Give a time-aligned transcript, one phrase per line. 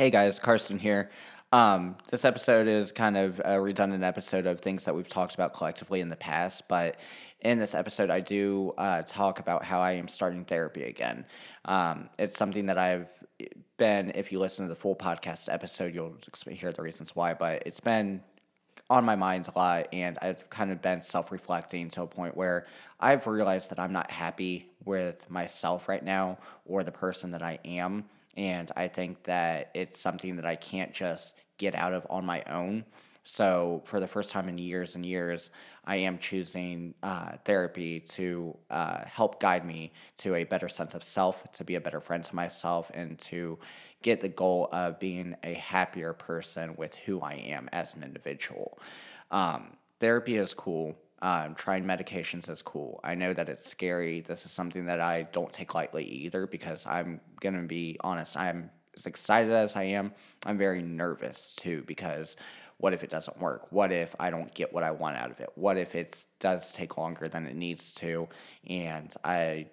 [0.00, 1.10] Hey guys, Carson here.
[1.52, 5.52] Um, this episode is kind of a redundant episode of things that we've talked about
[5.52, 6.96] collectively in the past, but
[7.40, 11.26] in this episode, I do uh, talk about how I am starting therapy again.
[11.66, 13.08] Um, it's something that I've
[13.76, 16.16] been, if you listen to the full podcast episode, you'll
[16.48, 18.22] hear the reasons why, but it's been
[18.88, 22.34] on my mind a lot, and I've kind of been self reflecting to a point
[22.34, 22.64] where
[23.00, 27.58] I've realized that I'm not happy with myself right now or the person that I
[27.66, 28.06] am
[28.40, 32.42] and I think that it's something that I can't just get out of on my
[32.44, 32.86] own.
[33.22, 35.50] So, for the first time in years and years,
[35.84, 41.04] I am choosing uh, therapy to uh, help guide me to a better sense of
[41.04, 43.58] self, to be a better friend to myself, and to
[44.00, 48.78] get the goal of being a happier person with who I am as an individual.
[49.30, 50.96] Um, therapy is cool.
[51.22, 52.98] Um, trying medications is cool.
[53.04, 54.22] I know that it's scary.
[54.22, 58.38] This is something that I don't take lightly either because I'm going to be honest.
[58.38, 60.12] I'm as excited as I am,
[60.46, 62.36] I'm very nervous too because
[62.78, 63.66] what if it doesn't work?
[63.70, 65.50] What if I don't get what I want out of it?
[65.54, 68.28] What if it does take longer than it needs to
[68.68, 69.66] and I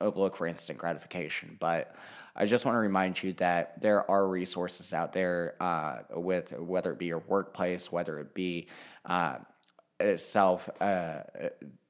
[0.00, 1.56] look for instant gratification?
[1.58, 1.94] But
[2.36, 6.92] I just want to remind you that there are resources out there uh, with whether
[6.92, 8.68] it be your workplace, whether it be
[9.06, 9.36] uh,
[10.02, 11.20] itself, uh,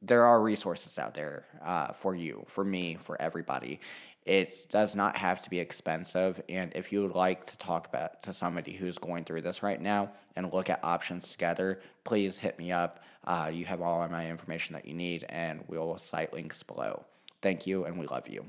[0.00, 3.80] there are resources out there uh, for you, for me, for everybody.
[4.24, 6.40] It does not have to be expensive.
[6.48, 9.80] And if you would like to talk about to somebody who's going through this right
[9.80, 13.02] now and look at options together, please hit me up.
[13.24, 17.04] Uh, you have all of my information that you need, and we'll cite links below.
[17.40, 18.44] Thank you, and we love you.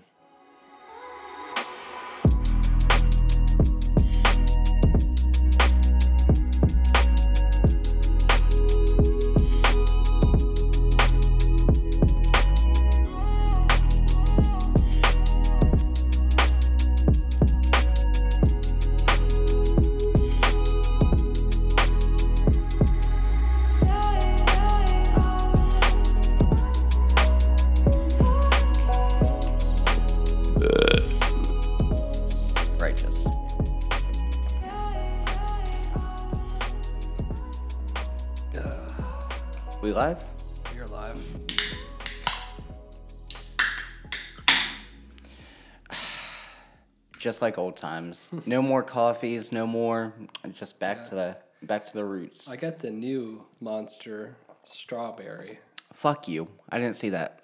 [47.44, 48.30] Like old times.
[48.48, 50.14] No more coffees, no more.
[50.54, 52.48] Just back to the back to the roots.
[52.48, 55.60] I got the new monster strawberry.
[55.94, 56.48] Fuck you.
[56.70, 57.44] I didn't see that.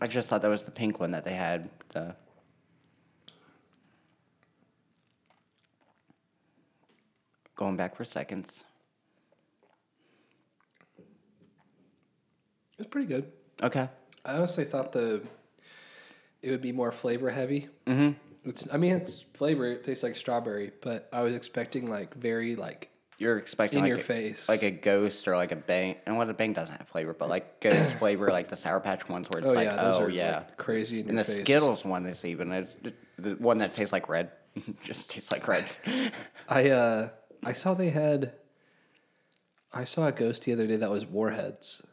[0.00, 1.68] I just thought that was the pink one that they had.
[1.90, 2.16] The
[7.56, 8.64] going back for seconds.
[12.78, 13.30] It's pretty good.
[13.62, 13.88] Okay.
[14.24, 15.22] I honestly thought the
[16.42, 17.68] it would be more flavor heavy.
[17.86, 18.31] Mm-hmm.
[18.44, 19.70] It's I mean it's flavor.
[19.70, 23.88] It tastes like strawberry, but I was expecting like very like You're expecting In like
[23.90, 24.48] your a, face.
[24.48, 27.28] like a ghost or like a bang, and what a bang doesn't have flavor, but
[27.28, 30.36] like ghost flavor, like the Sour Patch ones, where it's oh like, yeah, oh yeah,
[30.36, 31.36] like, crazy in and the face.
[31.36, 32.76] Skittles one is even it's
[33.18, 34.30] the one that tastes like red,
[34.84, 35.64] just tastes like red.
[36.48, 37.08] I uh
[37.44, 38.34] I saw they had.
[39.74, 41.86] I saw a ghost the other day that was warheads.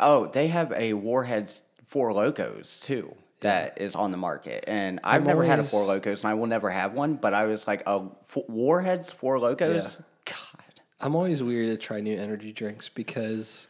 [0.00, 5.20] Oh, they have a Warheads Four Lokos too that is on the market, and I've
[5.20, 7.14] I'm never had a Four Lokos, and I will never have one.
[7.14, 12.00] But I was like, oh, F- Warheads Four Lokos, God, I'm always weird to try
[12.00, 13.68] new energy drinks because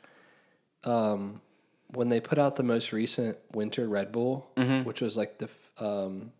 [0.85, 1.41] um,
[1.95, 4.85] when they put out the most recent winter Red Bull, Mm-hmm.
[4.87, 6.33] which was like the f- um,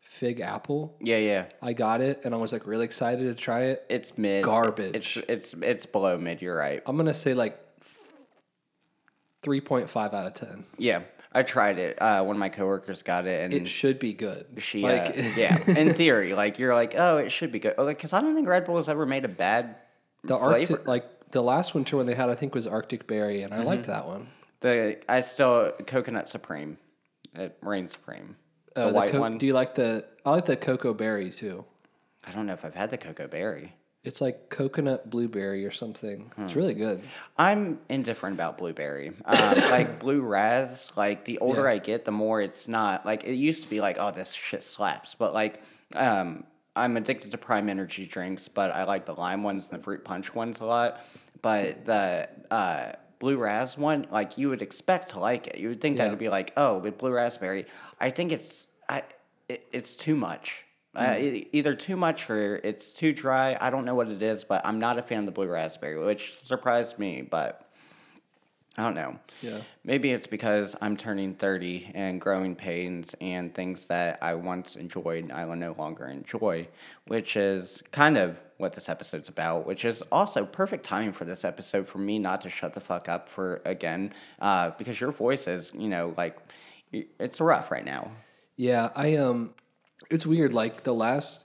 [0.00, 1.44] fig apple, yeah, yeah.
[1.62, 3.84] I got it and I was like really excited to try it.
[3.88, 4.94] It's mid Garbage.
[4.94, 6.40] It's it's it's below mid.
[6.42, 6.82] You're right.
[6.86, 7.58] I'm gonna say like
[9.42, 10.64] 3.5 out of 10.
[10.78, 11.02] Yeah,
[11.34, 12.00] I tried it.
[12.00, 14.46] Uh, one of my coworkers got it, and It should be good.
[14.58, 17.74] she, like, uh, yeah, in theory, like you're like, oh, it should be good.
[17.76, 19.76] Oh, because I don't think Red Bull has ever made a bad
[20.22, 20.74] the flavor.
[20.74, 23.58] Arctic, like the last winter one they had, I think was Arctic Berry, and I
[23.58, 23.66] Mm-hmm.
[23.66, 24.28] liked that one.
[24.60, 26.78] The I still coconut supreme,
[27.34, 28.36] it reigns supreme.
[28.76, 29.36] Uh, the white co- one.
[29.38, 30.04] Do you like the?
[30.24, 31.64] I like the cocoa berry too.
[32.26, 33.74] I don't know if I've had the cocoa berry.
[34.04, 36.30] It's like coconut blueberry or something.
[36.36, 36.44] Hmm.
[36.44, 37.02] It's really good.
[37.38, 39.12] I'm indifferent about blueberry.
[39.24, 41.70] Um, like blue raz, like the older Yeah.
[41.70, 43.80] I get, the more it's not like it used to be.
[43.80, 45.14] Like, oh, this shit slaps.
[45.14, 45.62] But like,
[45.94, 46.44] um,
[46.76, 50.04] I'm addicted to Prime Energy drinks, but I like the lime ones and the fruit
[50.04, 51.00] punch ones a lot.
[51.40, 55.58] But the uh, blue raz one, like you would expect to like it.
[55.58, 57.66] You would think that would be like, oh, with blue raspberry.
[58.00, 59.02] I think it's I,
[59.48, 60.64] it, it's too much.
[60.96, 63.56] Uh, e- either too much or it's too dry.
[63.60, 65.98] I don't know what it is, but I'm not a fan of the blue raspberry,
[65.98, 67.22] which surprised me.
[67.22, 67.68] But
[68.76, 69.16] I don't know.
[69.40, 69.60] Yeah.
[69.84, 75.30] Maybe it's because I'm turning 30 and growing pains and things that I once enjoyed,
[75.30, 76.66] I will no longer enjoy,
[77.06, 81.44] which is kind of what this episode's about, which is also perfect timing for this
[81.44, 85.46] episode for me not to shut the fuck up for again, uh, because your voice
[85.46, 86.36] is, you know, like,
[86.92, 88.10] it's rough right now.
[88.56, 89.54] Yeah, I um
[90.10, 91.44] it's weird like the last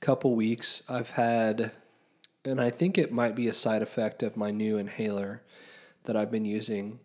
[0.00, 1.72] couple weeks I've had
[2.44, 5.42] and I think it might be a side effect of my new inhaler
[6.04, 6.98] that I've been using.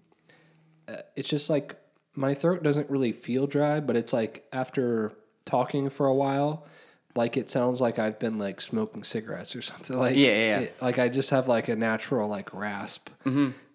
[0.88, 1.78] Uh, it's just like
[2.16, 5.14] my throat doesn't really feel dry, but it's like after
[5.46, 6.68] talking for a while,
[7.16, 9.98] like it sounds like I've been like smoking cigarettes or something.
[9.98, 10.60] Like Yeah, yeah, yeah.
[10.60, 13.10] it- like I just have like a natural like rasp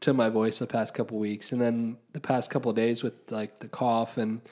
[0.00, 3.14] to my voice the past couple weeks, and then the past couple of days with
[3.30, 4.42] like the cough, and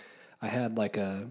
[0.40, 1.30] I had like a.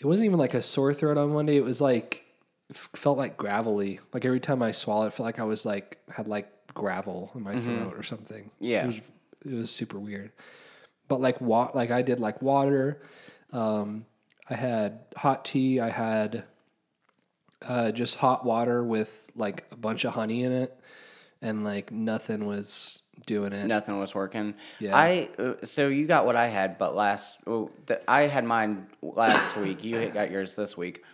[0.00, 1.56] It wasn't even like a sore throat on Monday.
[1.56, 2.24] It was like
[2.70, 4.00] f- felt like gravelly.
[4.12, 7.42] Like every time I swallowed, it felt like I was like had like gravel in
[7.42, 8.50] my throat or something.
[8.60, 8.84] Yeah.
[8.84, 8.96] it was
[9.46, 10.32] it was super weird.
[11.08, 13.02] But like wa- like I did like water.
[13.52, 14.04] Um,
[14.48, 15.80] I had hot tea.
[15.80, 16.44] I had
[17.66, 20.78] uh, just hot water with like a bunch of honey in it,
[21.42, 23.66] and like nothing was doing it.
[23.66, 24.54] Nothing was working.
[24.78, 24.96] Yeah.
[24.96, 28.86] I uh, so you got what I had, but last oh, the, I had mine
[29.02, 29.84] last week.
[29.84, 31.04] You got yours this week,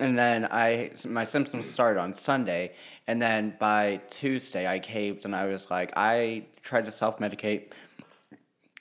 [0.00, 2.74] and then I my symptoms started on Sunday,
[3.06, 7.70] and then by Tuesday I caved, and I was like, I tried to self medicate,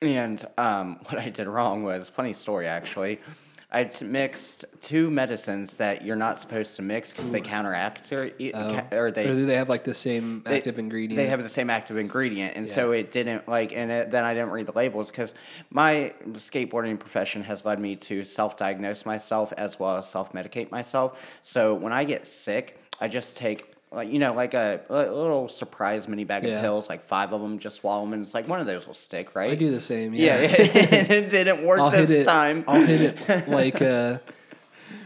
[0.02, 3.20] and um, what I did wrong was funny story actually.
[3.70, 8.74] I mixed two medicines that you're not supposed to mix because they counteract or, oh.
[8.90, 11.18] ca- or they Or do they have like the same they- active ingredient?
[11.18, 13.74] They have the same active ingredient, and so it didn't like.
[13.74, 15.34] And it, then I didn't read the labels because
[15.70, 21.20] my skateboarding profession has led me to self-diagnose myself as well as self-medicate myself.
[21.42, 23.74] So when I get sick, I just take.
[23.92, 26.56] Like you know, like a, a little surprise mini bag Yeah.
[26.58, 28.86] of pills, like five of them, just swallow them, and it's like one of those
[28.86, 29.52] will stick, right?
[29.52, 30.14] I do the same.
[30.14, 32.26] Yeah, Yeah, it didn't work I'll this hit it.
[32.26, 32.64] time.
[32.68, 34.20] I'll hit it like uh,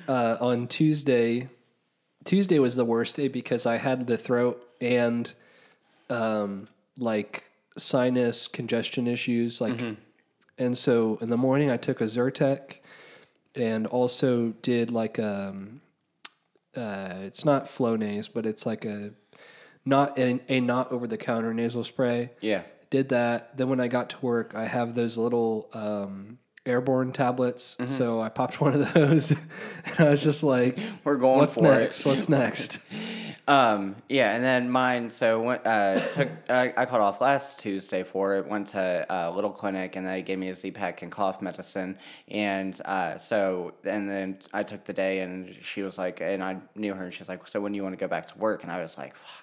[0.07, 1.47] uh, on Tuesday.
[2.23, 5.31] Tuesday was the worst day because I had the throat and
[6.09, 6.67] um,
[6.97, 9.61] like sinus congestion issues.
[9.61, 9.93] Like, Mm-hmm.
[10.57, 12.77] and so in the morning I took a Zyrtec
[13.55, 15.81] and also did like um,
[16.75, 19.11] uh, it's not Flonase, but it's like a
[19.85, 23.57] not a, a not over the counter nasal spray yeah, did that.
[23.57, 27.75] Then when I got to work, I have those little um, airborne tablets.
[27.79, 27.91] Mm-hmm.
[27.91, 29.39] So I popped one of those, and
[29.99, 31.79] I was just like, we're going "What's for it.
[31.79, 32.05] next?
[32.05, 32.79] What's next?"
[33.47, 35.09] Um, yeah, and then mine.
[35.09, 38.47] So went, uh, took I, I called off last Tuesday for it.
[38.47, 41.97] Went to a little clinic, and they gave me a Z pack and cough medicine.
[42.27, 46.57] And uh, so, and then I took the day, and she was like, and I
[46.75, 48.37] knew her, and she was like, "So when do you want to go back to
[48.37, 49.40] work?" And I was like, "Fuck."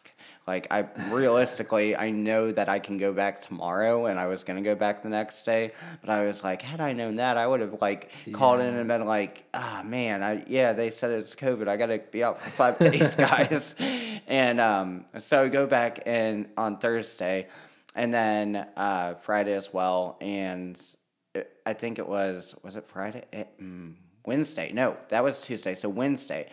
[0.49, 4.63] Like I realistically, I know that I can go back tomorrow, and I was gonna
[4.63, 5.73] go back the next day.
[6.01, 8.89] But I was like, had I known that, I would have like called in and
[8.89, 11.69] been like, ah man, I yeah, they said it's COVID.
[11.69, 13.75] I gotta be out for five days, guys.
[14.27, 17.49] and um, so I go back and on Thursday,
[17.95, 20.81] and then uh, Friday as well, and
[21.35, 23.27] it, I think it was was it Friday?
[23.35, 24.73] It, mm, Wednesday?
[24.73, 25.75] No, that was Tuesday.
[25.75, 26.49] So Wednesday.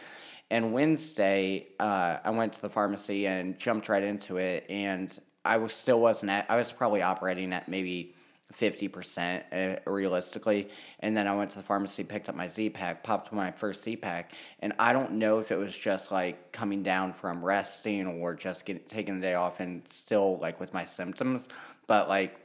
[0.52, 5.58] And Wednesday, uh, I went to the pharmacy and jumped right into it, and I
[5.58, 6.46] was still wasn't at.
[6.50, 8.14] I was probably operating at maybe
[8.52, 10.70] fifty percent uh, realistically.
[11.00, 13.84] And then I went to the pharmacy, picked up my Z pack, popped my first
[13.84, 18.06] Z pack, and I don't know if it was just like coming down from resting
[18.06, 21.48] or just getting taking the day off and still like with my symptoms,
[21.88, 22.40] but like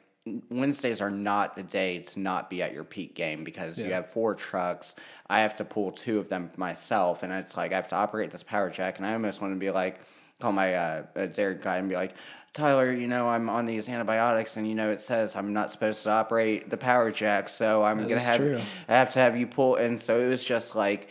[0.51, 4.11] Wednesdays are not the day to not be at your peak game because you have
[4.11, 4.95] four trucks.
[5.29, 8.31] I have to pull two of them myself, and it's like I have to operate
[8.31, 10.01] this power jack, and I almost want to be like,
[10.41, 12.15] call my uh, Derek guy and be like,
[12.53, 16.03] Tyler, you know, I'm on these antibiotics, and you know it says I'm not supposed
[16.05, 18.61] to operate the power jack, so I'm gonna have true.
[18.89, 19.77] I have to have you pull.
[19.77, 21.09] And so it was just like,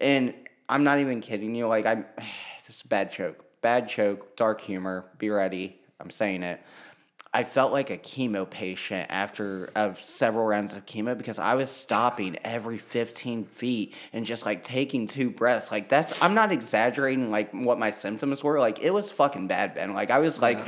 [0.00, 0.32] and
[0.68, 1.66] I'm not even kidding you.
[1.66, 2.06] Like I'm,
[2.66, 5.04] this is a bad joke, bad joke, dark humor.
[5.18, 5.78] Be ready.
[6.00, 6.60] I'm saying it.
[7.34, 11.70] I felt like a chemo patient after of several rounds of chemo because I was
[11.70, 15.70] stopping every 15 feet and just like taking two breaths.
[15.70, 18.58] Like that's I'm not exaggerating like what my symptoms were.
[18.58, 19.92] Like it was fucking bad, Ben.
[19.92, 20.58] Like I was like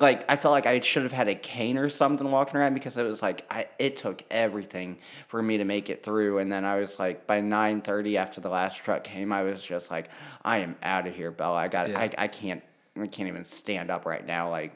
[0.00, 2.96] like I felt like I should have had a cane or something walking around because
[2.96, 4.98] it was like I it took everything
[5.28, 6.38] for me to make it through.
[6.38, 9.88] And then I was like by 9:30 after the last truck came, I was just
[9.88, 10.08] like
[10.42, 11.56] I am out of here, Bella.
[11.56, 12.00] I got Yeah.
[12.00, 12.62] I I can't
[13.00, 14.50] I can't even stand up right now.
[14.50, 14.72] Like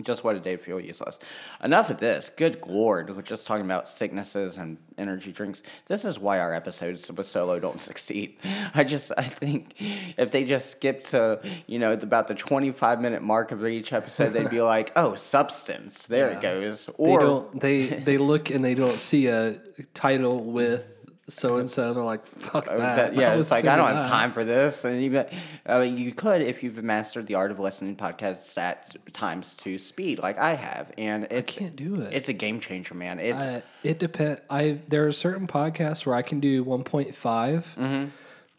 [0.00, 1.18] Just what a day to feel useless.
[1.62, 2.30] Enough of this.
[2.30, 5.62] Good lord, we're just talking about sicknesses and energy drinks.
[5.86, 8.38] This is why our episodes with solo don't succeed.
[8.74, 9.74] I just I think
[10.16, 13.92] if they just skip to you know about the twenty five minute mark of each
[13.92, 16.04] episode, they'd be like, oh, substance.
[16.04, 16.40] There it Yeah.
[16.40, 16.86] goes.
[16.86, 17.60] They Or don't.
[17.60, 19.60] They they look and they don't see a
[19.92, 20.86] title with
[21.32, 21.92] so and so.
[21.94, 22.72] They're like, fuck that.
[22.74, 24.84] Uh, that- yeah, I it's like I don't thinking have time for this.
[24.84, 25.26] And even
[25.66, 29.78] I mean, you could if you've mastered the art of listening podcasts at times to
[29.78, 32.12] speed, like I have, and it's I can't do it.
[32.12, 33.18] It's a game changer, man.
[33.18, 34.40] It's Uh, it depends.
[34.50, 38.08] I there are certain podcasts where I can do 1.5, Mm-hmm.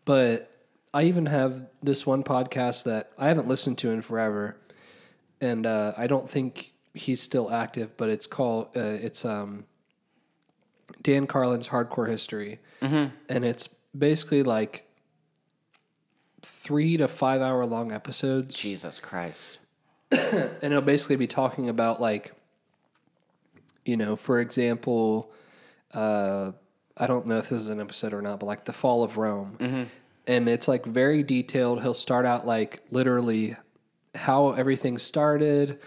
[0.06, 0.50] but
[0.94, 4.56] I even have this one podcast that I haven't listened to in forever,
[5.42, 7.98] and uh, I don't think he's still active.
[7.98, 9.66] But it's called uh, it's um,
[11.02, 13.16] Dan Carlin's Hardcore History, Mm-hmm.
[13.30, 14.86] and it's basically like
[16.42, 19.60] three to five hour long episodes Jesus Christ.
[20.12, 22.34] and it'll basically be talking about like
[23.86, 25.32] you know for example
[25.94, 26.52] uh
[26.98, 29.18] i don't know if this is an episode or not but like the fall of
[29.18, 29.84] rome Mm-hmm.
[30.28, 33.56] and it's like very detailed he'll start out like literally
[34.16, 35.80] how everything started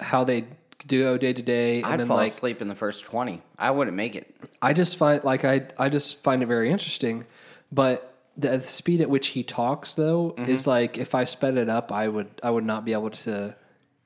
[0.00, 0.44] how they
[0.86, 3.42] do day to day and I'd then fall like asleep in the first twenty.
[3.58, 4.32] I wouldn't make it.
[4.62, 7.24] I just find like I I just find it very interesting,
[7.72, 10.50] but the speed at which he talks though Mm-hmm.
[10.50, 13.56] is like if I sped it up, I would I would not be able to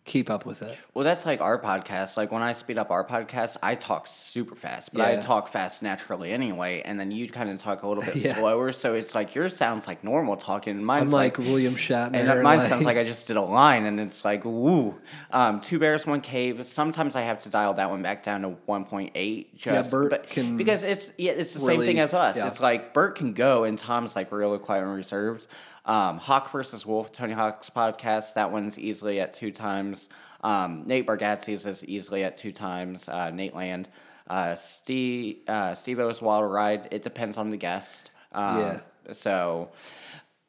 [0.05, 0.77] keep up with it.
[0.95, 2.17] Well, that's like our podcast.
[2.17, 5.83] Like when I speed up our podcast, I talk super fast, but I talk fast
[5.83, 6.83] naturally anyway.
[6.85, 8.35] And then you kind of talk a little bit Yeah.
[8.35, 10.83] slower, so it's like yours sounds like normal talking.
[10.83, 12.15] Mine's I'm like, William Shatner.
[12.17, 14.99] And mine sounds like I just did a line, and it's like, woo.
[15.31, 16.67] Um, two bears, one cave.
[16.67, 19.57] Sometimes I have to dial that one back down to one point eight.
[19.57, 22.37] Just Bert but, can because it's yeah, it's the same thing as us.
[22.37, 22.49] yeah.
[22.49, 25.47] It's like Bert can go, and Tom's like really quiet and reserved.
[25.85, 28.35] Um, Hawk versus Wolf, Tony Hawk's podcast.
[28.35, 30.09] That one's easily at two times.
[30.43, 33.09] Um, Nate Bargatze's is easily at two times.
[33.09, 33.87] Uh, Nateland.
[34.29, 36.89] Uh, Steve uh, Steve O's Wild Ride.
[36.91, 38.11] It depends on the guest.
[38.33, 38.81] Um, Yeah.
[39.11, 39.71] So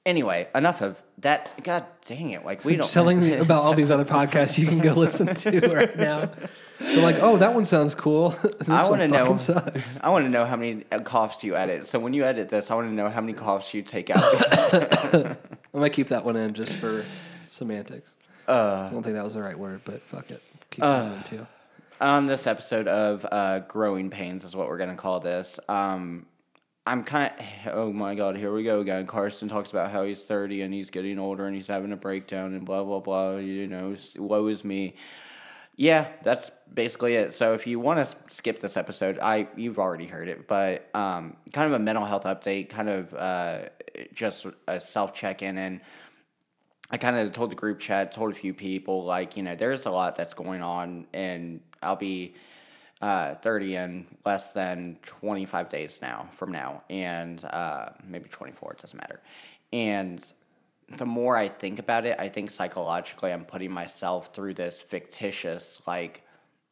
[0.06, 1.54] anyway, enough of that.
[1.64, 2.46] God dang it!
[2.46, 5.74] Like we don't telling me about all these other podcasts you can go listen to
[5.74, 6.30] right now.
[6.84, 8.30] They're like, oh, that one sounds cool.
[8.60, 9.36] this I want to know.
[9.38, 10.00] sucks.
[10.02, 11.86] I want to know how many uh, coughs you edit.
[11.86, 14.24] So when you edit this, I want to know how many coughs you take out.
[14.24, 15.38] I
[15.74, 17.06] might keep that one in just for
[17.48, 18.14] semantics.
[18.48, 20.42] I don't think that was the right word, but fuck it.
[20.70, 21.48] Keep that in too.
[22.02, 25.60] On this episode of uh, Growing Pains is what we're gonna call this.
[25.70, 26.26] Um,
[26.86, 27.74] I'm kind of.
[27.74, 29.08] Oh my god, here we go again.
[29.08, 32.54] Carson talks about how he's 30 and he's getting older and he's having a breakdown
[32.54, 33.38] and blah blah blah.
[33.38, 34.96] You know, woe is me.
[35.76, 37.34] Yeah, that's basically it.
[37.34, 41.36] So if you want to skip this episode, I you've already heard it, but um,
[41.52, 43.60] kind of a mental health update, kind of uh,
[44.14, 45.82] just a self check in, and
[46.92, 49.88] I kind of told the group chat, told a few people, like you know, there's
[49.88, 52.36] a lot that's going on, and I'll be
[53.02, 58.74] uh, 30 in less than 25 days now from now, and uh, maybe 24.
[58.74, 59.22] It doesn't matter,
[59.72, 60.24] and
[60.98, 65.82] the more I think about it, I think psychologically I'm putting myself through this fictitious
[65.88, 66.22] like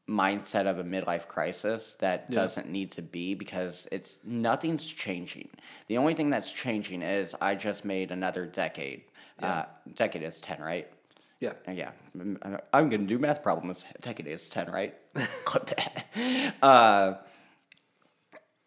[0.10, 5.48] mindset of a midlife crisis that doesn't need to be because it's nothing's changing.
[5.88, 9.04] The only thing that's changing is I just made another decade.
[9.42, 9.64] Uh,
[9.96, 10.88] decade is 10, right?
[11.40, 11.54] Yeah.
[11.68, 13.86] Uh, Yeah, Mm, I- I'm gonna do math problems.
[14.02, 14.94] Decade is 10, right?
[15.46, 16.56] Clip that.
[16.62, 17.14] Uh,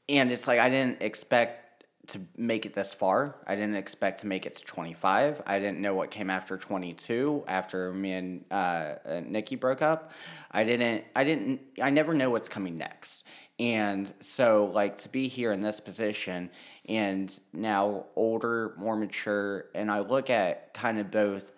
[0.08, 1.63] and it's like I didn't expect
[2.08, 3.36] to make it this far.
[3.46, 5.42] I didn't expect to make it to 25.
[5.46, 10.12] I didn't know what came after 22 after me and uh, uh, Nikki broke up.
[10.50, 13.24] I didn't I didn't I never know what's coming next.
[13.58, 16.50] And so like to be here in this position
[16.88, 21.52] and now older, more mature and I look at kind of both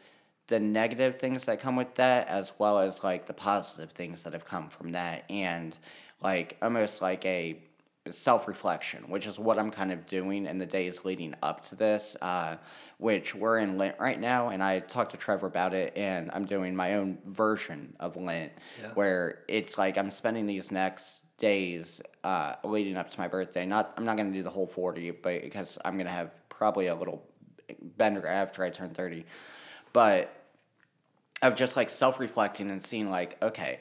[0.48, 4.32] the negative things that come with that as well as like the positive things that
[4.32, 5.76] have come from that and
[6.22, 7.58] like almost like a
[8.12, 12.16] self-reflection which is what i'm kind of doing in the days leading up to this
[12.22, 12.56] uh,
[12.98, 16.44] which we're in lent right now and i talked to trevor about it and i'm
[16.44, 18.90] doing my own version of lent Yeah.
[18.94, 23.92] where it's like i'm spending these next days uh, leading up to my birthday not
[23.96, 26.86] i'm not going to do the whole 40 but because i'm going to have probably
[26.86, 27.22] a little
[27.98, 29.24] bender after i turn 30
[29.92, 30.32] but
[31.42, 33.80] of just like self-reflecting and seeing like okay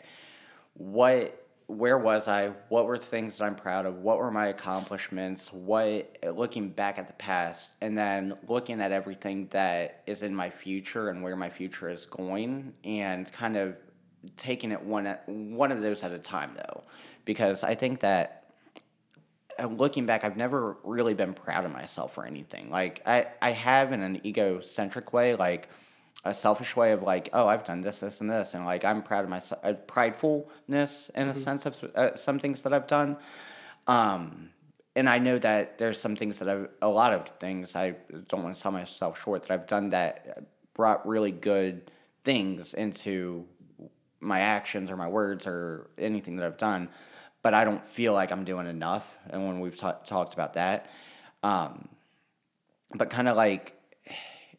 [0.74, 5.52] what where was i what were things that i'm proud of what were my accomplishments
[5.52, 10.50] what looking back at the past and then looking at everything that is in my
[10.50, 13.76] future and where my future is going and kind of
[14.38, 16.84] taking it one at one of those at a time though
[17.26, 18.46] because i think that
[19.58, 22.70] uh, looking back, I've never really been proud of myself or anything.
[22.70, 25.36] Like I, I have in an egocentric way.
[25.36, 25.70] Like
[26.24, 29.04] a selfish way of like, oh, I've done this, this, and this, and like I'm
[29.04, 33.18] proud of myself, uh, pridefulness in a sense of uh, some things that I've done.
[33.88, 34.50] Um,
[34.96, 37.96] and I know that there's some things that I've, a lot of things I
[38.28, 41.92] don't want to sell myself short that I've done that brought really good
[42.24, 43.46] things into
[44.20, 46.90] my actions or my words or anything that I've done,
[47.44, 49.18] but I don't feel like I'm doing enough.
[49.30, 50.90] And when we've ta- talked about that,
[51.44, 51.88] um,
[52.96, 53.75] but kind of like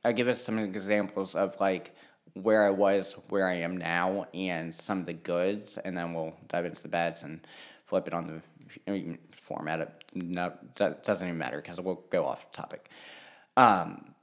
[0.07, 1.93] I give us some examples of like
[2.35, 6.33] where I was, where I am now, and some of the goods, and then we'll
[6.47, 7.45] dive into the bads and
[7.87, 8.41] flip it on
[8.87, 9.81] the format.
[9.81, 12.89] It no, doesn't even matter because we'll go off topic.
[13.57, 14.15] Um,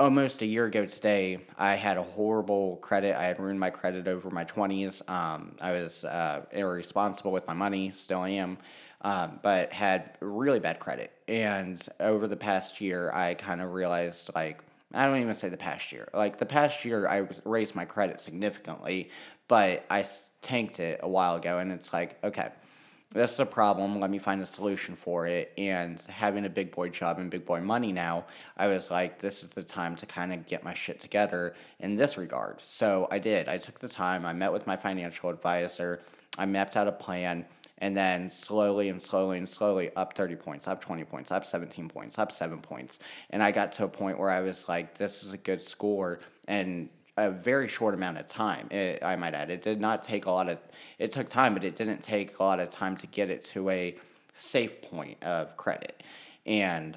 [0.00, 3.14] almost a year ago today, I had a horrible credit.
[3.14, 5.08] I had ruined my credit over my 20s.
[5.08, 8.58] Um, I was uh, irresponsible with my money, still am,
[9.02, 11.12] um, but had really bad credit.
[11.28, 14.60] And over the past year, I kind of realized like,
[14.92, 16.08] I don't even say the past year.
[16.12, 19.10] Like the past year, I raised my credit significantly,
[19.48, 20.04] but I
[20.42, 21.58] tanked it a while ago.
[21.58, 22.48] And it's like, okay,
[23.12, 23.98] this is a problem.
[23.98, 25.52] Let me find a solution for it.
[25.58, 28.24] And having a big boy job and big boy money now,
[28.56, 31.96] I was like, this is the time to kind of get my shit together in
[31.96, 32.60] this regard.
[32.60, 33.48] So I did.
[33.48, 34.24] I took the time.
[34.24, 36.00] I met with my financial advisor.
[36.38, 37.44] I mapped out a plan.
[37.80, 41.88] And then slowly and slowly and slowly up 30 points, up 20 points, up 17
[41.88, 42.98] points, up seven points.
[43.30, 46.20] And I got to a point where I was like, this is a good score.
[46.46, 48.68] And a very short amount of time.
[48.70, 50.58] It, I might add, it did not take a lot of.
[50.98, 53.68] It took time, but it didn't take a lot of time to get it to
[53.70, 53.96] a
[54.36, 56.02] safe point of credit,
[56.46, 56.96] and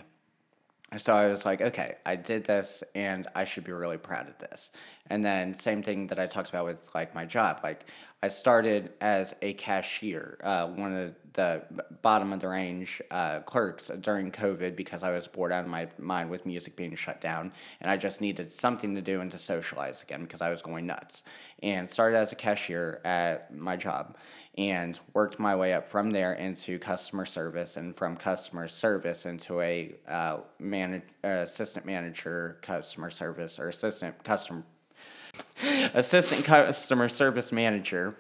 [0.97, 4.37] so I was like, okay, I did this, and I should be really proud of
[4.37, 4.71] this.
[5.09, 7.59] And then same thing that I talked about with like my job.
[7.63, 7.85] Like
[8.21, 11.63] I started as a cashier, uh, one of the
[12.01, 15.87] bottom of the range uh, clerks during COVID because I was bored out of my
[15.97, 19.37] mind with music being shut down, and I just needed something to do and to
[19.37, 21.23] socialize again because I was going nuts.
[21.61, 24.17] And started as a cashier at my job,
[24.57, 29.59] and worked my way up from there into customer service, and from customer service into
[29.61, 34.63] a uh, man- uh, assistant manager, customer service, or assistant customer
[35.93, 38.15] assistant customer service manager.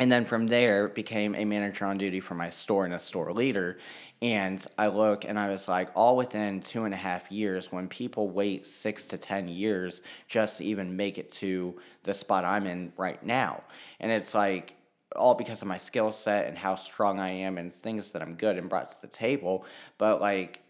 [0.00, 3.32] And then from there, became a manager on duty for my store and a store
[3.32, 3.78] leader.
[4.22, 7.88] And I look and I was like, all within two and a half years, when
[7.88, 12.66] people wait six to 10 years just to even make it to the spot I'm
[12.66, 13.64] in right now.
[13.98, 14.76] And it's like,
[15.16, 18.34] all because of my skill set and how strong I am and things that I'm
[18.34, 19.64] good and brought to the table.
[19.96, 20.60] But like,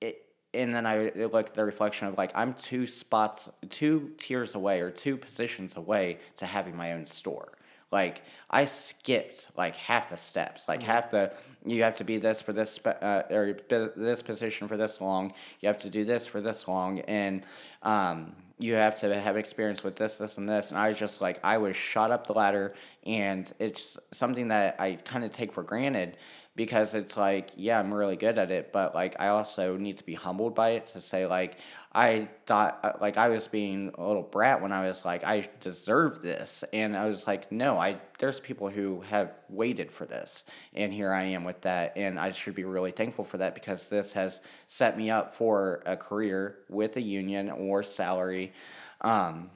[0.00, 4.54] it and then I look at the reflection of like I'm two spots, two tiers
[4.54, 7.52] away or two positions away to having my own store.
[7.90, 10.90] Like I skipped like half the steps, like mm-hmm.
[10.90, 11.32] half the
[11.64, 13.56] you have to be this for this uh, or
[13.96, 15.32] this position for this long.
[15.60, 17.44] You have to do this for this long, and
[17.82, 20.70] um, you have to have experience with this, this, and this.
[20.70, 22.74] And I was just like I was shot up the ladder,
[23.06, 26.16] and it's something that I kind of take for granted
[26.56, 30.04] because it's like, yeah, I'm really good at it, but like I also need to
[30.04, 31.58] be humbled by it to say like
[31.92, 35.48] I thought uh, like I was being a little brat when I was like I
[35.60, 36.62] deserve this.
[36.72, 40.44] And I was like no, I there's people who have waited for this.
[40.74, 41.94] And here I am with that.
[41.96, 45.82] And I should be really thankful for that because this has set me up for
[45.86, 48.52] a career with a union or salary
[49.00, 49.50] um,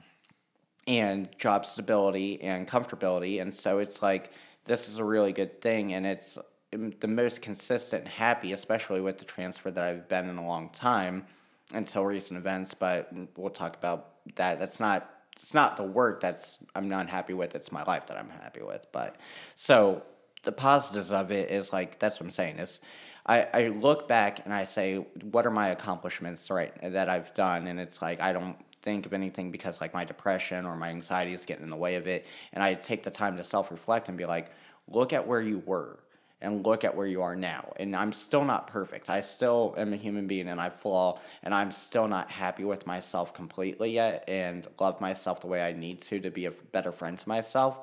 [0.87, 3.41] and job stability and comfortability.
[3.41, 4.31] And so it's like
[4.65, 5.93] this is a really good thing.
[5.93, 6.39] And it's
[6.71, 11.27] the most consistent happy, especially with the transfer that I've been in a long time
[11.71, 12.73] until recent events.
[12.73, 14.59] But we'll talk about that.
[14.59, 17.55] That's not it's not the work that's I'm not happy with.
[17.55, 18.85] It's my life that I'm happy with.
[18.91, 19.15] But
[19.55, 20.03] so
[20.43, 22.81] the positives of it is like that's what I'm saying is.
[23.25, 24.97] I, I look back and I say,
[25.31, 27.67] what are my accomplishments right that I've done?
[27.67, 31.33] And it's like I don't think of anything because like my depression or my anxiety
[31.33, 32.27] is getting in the way of it.
[32.51, 34.51] And I take the time to self reflect and be like,
[34.87, 35.99] look at where you were
[36.43, 37.73] and look at where you are now.
[37.77, 39.09] And I'm still not perfect.
[39.09, 42.85] I still am a human being and I flaw, and I'm still not happy with
[42.85, 46.91] myself completely yet and love myself the way I need to to be a better
[46.91, 47.79] friend to myself.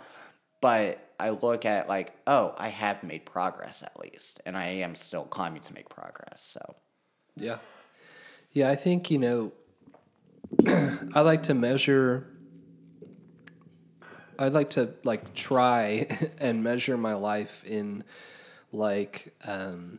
[0.61, 4.94] But I look at like, oh, I have made progress at least, and I am
[4.94, 6.42] still climbing to make progress.
[6.42, 6.77] So,
[7.35, 7.59] yeah,
[8.53, 9.53] yeah, I think you know,
[11.14, 12.27] I like to measure.
[14.38, 16.07] I'd like to like try
[16.38, 18.05] and measure my life in
[18.72, 19.98] like um,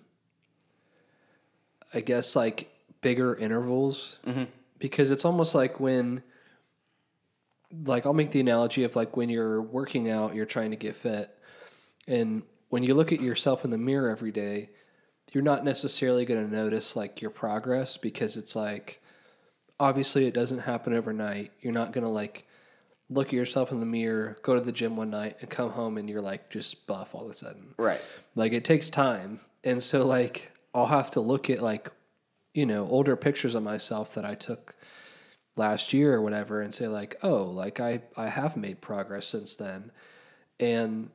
[1.93, 2.69] I guess like
[3.01, 4.43] bigger intervals mm-hmm.
[4.79, 6.23] because it's almost like when
[7.85, 10.95] like I'll make the analogy of like when you're working out, you're trying to get
[10.95, 11.29] fit,
[12.07, 14.69] and when you look at yourself in the mirror every day,
[15.31, 19.01] you're not necessarily going to notice like your progress because it's like
[19.81, 21.51] obviously it doesn't happen overnight.
[21.59, 22.47] You're not gonna like
[23.11, 25.97] look at yourself in the mirror, go to the gym one night, and come home
[25.97, 27.75] and you're like just buff all of a sudden.
[27.77, 28.01] Right.
[28.35, 31.91] Like it takes time, and so like I'll have to look at like
[32.53, 34.75] you know older pictures of myself that I took
[35.57, 39.55] last year or whatever, and say like, oh, like I I have made progress since
[39.55, 39.91] then,
[40.59, 41.09] and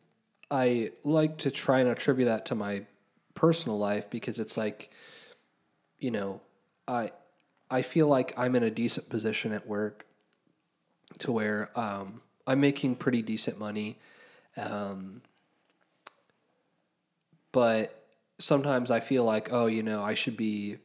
[0.50, 2.84] I like to try and attribute that to my
[3.34, 4.90] personal life because it's like,
[5.98, 6.42] you know,
[6.86, 7.10] I
[7.70, 10.05] I feel like I'm in a decent position at work
[11.18, 13.98] to where um, I'm making pretty decent money.
[14.56, 15.22] Um,
[17.52, 18.04] but
[18.38, 20.78] sometimes I feel like, oh, you know, I should be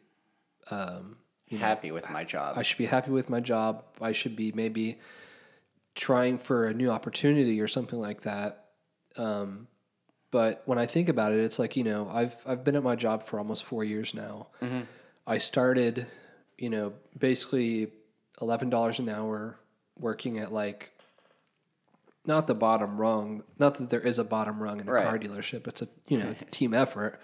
[0.69, 1.17] um,
[1.59, 2.57] Happy with my job.
[2.57, 3.83] I should be happy with my job.
[3.99, 4.99] I should be maybe
[5.95, 8.67] trying for a new opportunity or something like that.
[9.17, 9.67] Um,
[10.31, 12.95] but when I think about it, it's like you know I've I've been at my
[12.95, 14.47] job for almost four years now.
[15.27, 16.07] I started,
[16.57, 17.91] you know, basically
[18.41, 19.57] eleven dollars an hour,
[20.01, 20.91] working at like
[22.25, 23.43] not the bottom rung.
[23.57, 25.03] Not that there is a bottom rung in a Right.
[25.05, 25.67] car dealership.
[25.67, 27.19] It's a you know it's a team effort,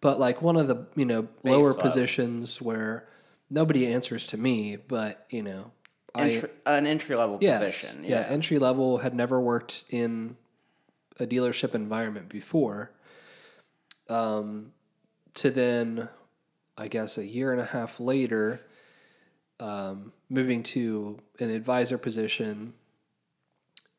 [0.00, 1.82] but like one of the you know lower level.
[1.82, 3.06] positions where
[3.50, 5.72] nobody answers to me, but you know
[6.14, 7.60] I an entry level Yes.
[7.60, 8.04] position.
[8.04, 8.20] Yeah.
[8.20, 8.26] Yeah.
[8.28, 10.36] entry level had never worked in
[11.20, 12.90] a dealership environment before.
[14.08, 14.72] Um,
[15.34, 16.08] to then,
[16.76, 18.60] I guess, a year and a half later,
[19.60, 22.74] um, moving to an advisor position,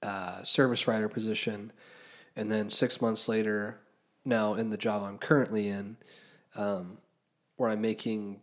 [0.03, 1.71] uh, service writer position,
[2.35, 3.79] and then six months later,
[4.25, 5.97] now in the job I'm currently in,
[6.55, 6.97] um,
[7.57, 8.41] where I'm making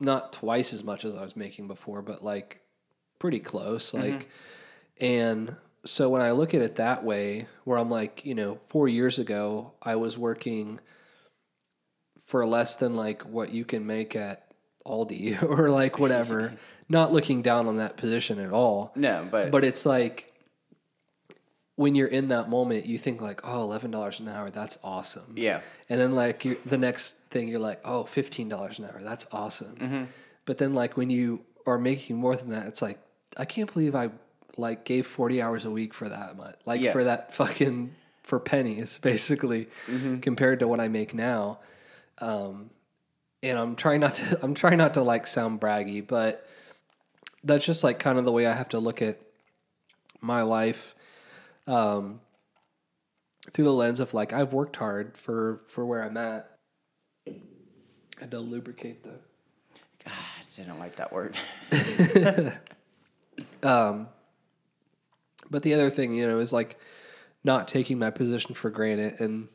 [0.00, 2.60] not twice as much as I was making before, but like
[3.18, 3.94] pretty close.
[3.94, 4.28] Like,
[5.00, 8.88] and so when I look at it that way, where I'm like, you know, four
[8.88, 10.80] years ago, I was working
[12.26, 14.47] for less than like what you can make at
[14.88, 16.54] Aldi or like whatever,
[16.88, 18.92] not looking down on that position at all.
[18.96, 20.32] no, but, But it's like
[21.76, 25.34] when you're in that moment, you think like, oh, $11 an hour, that's awesome.
[25.36, 25.60] yeah.
[25.88, 29.26] And then like you the next thing you're like, oh, fifteen dollars an hour, that's
[29.32, 29.76] awesome.
[29.76, 30.04] Mm-hmm.
[30.44, 32.98] But then like when you are making more than that, it's like
[33.36, 34.10] I can't believe I
[34.56, 36.92] like gave forty hours a week for that much, like Yeah.
[36.92, 40.18] for that fucking for pennies basically Mm-hmm.
[40.18, 41.60] compared to what I make now.
[42.20, 42.70] Um,
[43.42, 46.46] and I'm trying not to I'm trying not to like sound braggy, but
[47.44, 49.18] that's just like kind of the way I have to look at
[50.20, 50.94] my life
[51.66, 52.20] um,
[53.52, 56.50] through the lens of like I've worked hard for for where I'm at.
[57.26, 57.34] I
[58.20, 59.14] had to lubricate the.
[60.06, 60.10] I
[60.56, 61.36] didn't like that word.
[63.62, 64.08] um,
[65.50, 66.78] But the other thing, you know, is like
[67.44, 69.48] not taking my position for granted and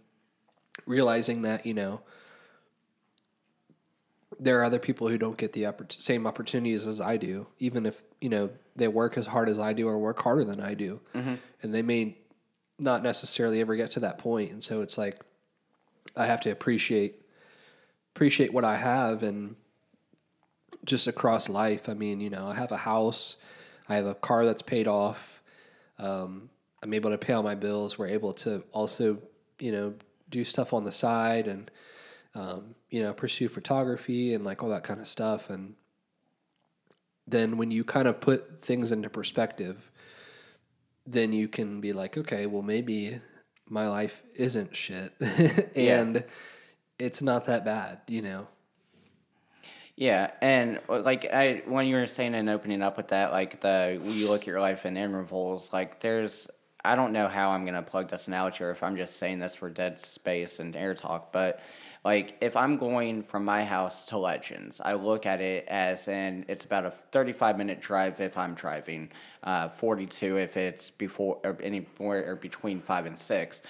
[0.85, 2.01] realizing that you know
[4.43, 7.85] there are other people who don't get the oppor- same opportunities as I do, even
[7.85, 10.73] if you know they work as hard as I do or work harder than I
[10.73, 10.99] do,
[11.61, 12.17] and they may
[12.79, 14.51] not necessarily ever get to that point.
[14.51, 15.19] And so it's like
[16.15, 17.21] I have to appreciate
[18.15, 19.55] appreciate what I have and
[20.85, 21.87] just across life.
[21.87, 23.37] I mean, you know, I have a house,
[23.87, 25.41] I have a car that's paid off.
[25.97, 26.49] Um,
[26.81, 27.97] I'm able to pay all my bills.
[27.97, 29.19] We're able to also,
[29.59, 29.93] you know,
[30.29, 31.71] do stuff on the side and,
[32.35, 35.49] um, you know, pursue photography and like all that kind of stuff.
[35.49, 35.75] And
[37.27, 39.91] then when you kind of put things into perspective,
[41.05, 43.19] then you can be like, okay, well, maybe
[43.69, 45.13] my life isn't shit
[45.75, 46.23] and
[46.99, 48.47] it's not that bad, you know?
[49.95, 53.61] Yeah, and uh, like I when you were saying and opening up with that, like
[53.61, 56.47] the you look at your life in intervals, like there's
[56.83, 59.53] I don't know how I'm gonna plug this analogy or if I'm just saying this
[59.53, 61.59] for dead space and air talk, but
[62.03, 66.45] like if I'm going from my house to Legends, I look at it as in
[66.47, 69.09] it's about a 35 minute drive if I'm driving,
[69.43, 73.61] uh, 42 if it's before or anywhere or between five and six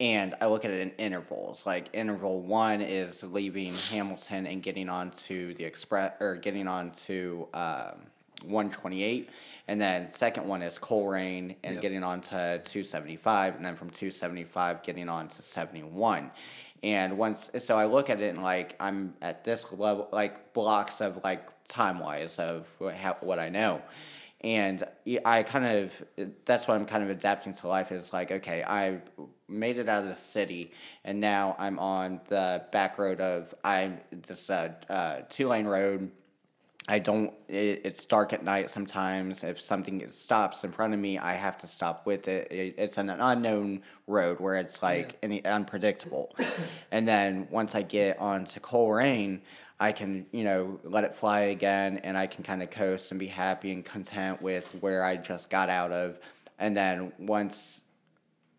[0.00, 1.66] and I look at it in intervals.
[1.66, 7.96] Like interval one is leaving Hamilton and getting onto the express or getting onto um,
[8.44, 9.28] 128,
[9.66, 11.82] and then second one is Colerain and Yep.
[11.82, 16.30] getting on to 275, and then from 275 getting on to 71.
[16.82, 21.00] And once, so I look at it and like I'm at this level, like blocks
[21.00, 23.82] of like time wise of what, I know.
[24.42, 24.84] And
[25.24, 29.00] I kind of that's what I'm kind of adapting to life is like okay I
[29.48, 30.70] made it out of the city
[31.04, 36.12] and now I'm on the back road of I'm this uh, uh, two lane road
[36.88, 39.44] I don't it, it's dark at night sometimes.
[39.44, 42.98] If something stops in front of me I have to stop with it, it it's
[42.98, 46.34] an unknown road where it's like any unpredictable.
[46.90, 49.40] And then once I get onto Colerain
[49.80, 53.20] I can, you know, let it fly again and I can kind of coast and
[53.20, 56.18] be happy and content with where I just got out of.
[56.58, 57.82] And then once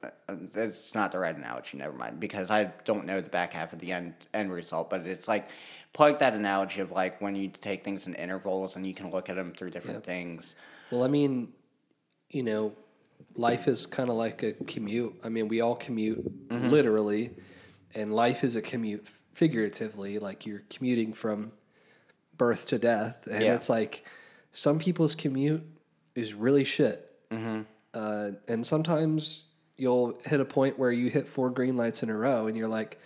[0.01, 0.09] uh,
[0.55, 3.79] it's not the right analogy, never mind, because I don't know the back half of
[3.79, 5.49] the end end result, but it's like
[5.93, 9.29] plug that analogy of like when you take things in intervals and you can look
[9.29, 10.55] at them through different things.
[10.91, 11.49] Well, I mean,
[12.29, 12.73] you know,
[13.35, 15.15] life is kind of like a commute.
[15.23, 16.69] I mean, we all commute Mm-hmm.
[16.69, 17.31] literally,
[17.93, 20.17] and life is a commute figuratively.
[20.19, 21.51] Like you're commuting from
[22.37, 23.53] birth to death, and Yeah.
[23.55, 24.03] it's like
[24.51, 25.63] some people's commute
[26.15, 27.11] is really shit.
[27.31, 27.61] Mm-hmm.
[27.93, 29.45] Uh, and sometimes
[29.77, 32.67] you'll hit a point where you hit four green lights in a row, and you're
[32.67, 32.99] like,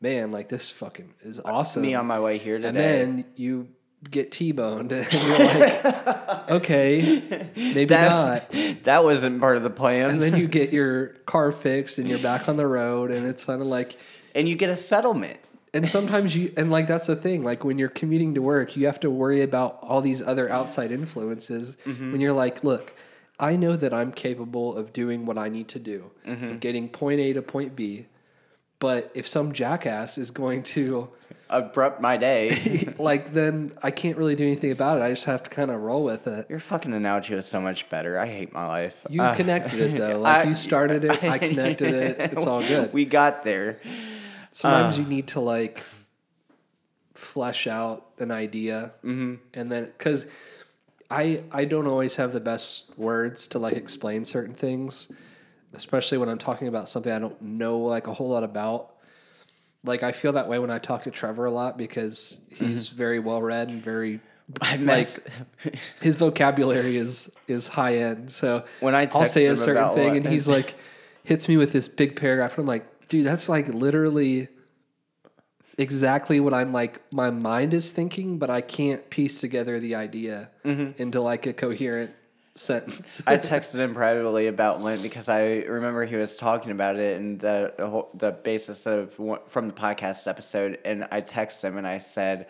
[0.00, 2.68] "Man, like this fucking is awesome." Me on my way here today.
[2.68, 3.68] and then you
[4.10, 10.10] get T-boned, and you're like, "Okay, maybe not." that, that wasn't part of the plan.
[10.10, 13.44] And then you get your car fixed, and you're back on the road, and it's
[13.44, 13.96] kind of like.
[14.34, 15.38] and you get a settlement.
[15.74, 18.86] And sometimes you, and like that's the thing, like when you're commuting to work, you
[18.86, 21.76] have to worry about all these other outside influences.
[21.84, 22.12] Mm-hmm.
[22.12, 22.94] When you're like, look,
[23.40, 26.58] I know that I'm capable of doing what I need to do, of mm-hmm.
[26.58, 28.06] getting point A to point B.
[28.84, 31.08] But if some jackass is going to,
[31.48, 32.92] Abrupt my day.
[32.98, 35.02] like, then I can't really do anything about it.
[35.02, 36.50] I just have to kind of roll with it.
[36.50, 38.18] Your fucking analogy was so much better.
[38.18, 38.94] I hate my life.
[39.08, 40.18] You Uh, connected it though.
[40.26, 42.20] Like I- you started it, I connected it.
[42.32, 42.92] It's all good.
[42.92, 43.80] We got there.
[44.52, 45.82] Sometimes you need to like
[47.14, 50.26] flesh out an idea, and then because
[51.10, 55.08] I I don't always have the best words to like explain certain things,
[55.74, 58.94] especially when I'm talking about something I don't know like a whole lot about.
[59.82, 62.96] Like I feel that way when I talk to Trevor a lot because he's mm-hmm.
[62.96, 64.20] very well read and very
[64.60, 65.18] I mess,
[66.00, 68.30] his vocabulary is is high end.
[68.30, 70.74] So When I I'll say a certain thing, and he's like,
[71.22, 74.48] hits me with this big paragraph, and I'm like, dude, that's like literally
[75.78, 77.00] exactly what I'm like.
[77.12, 81.00] My mind is thinking, but I can't piece together the idea mm-hmm.
[81.00, 82.10] into like a coherent
[82.54, 83.22] sentence.
[83.26, 87.40] I texted him privately about Lent because I remember he was talking about it and
[87.40, 89.12] the the, whole, the basis of
[89.46, 92.46] from the podcast episode, and I texted him and I said,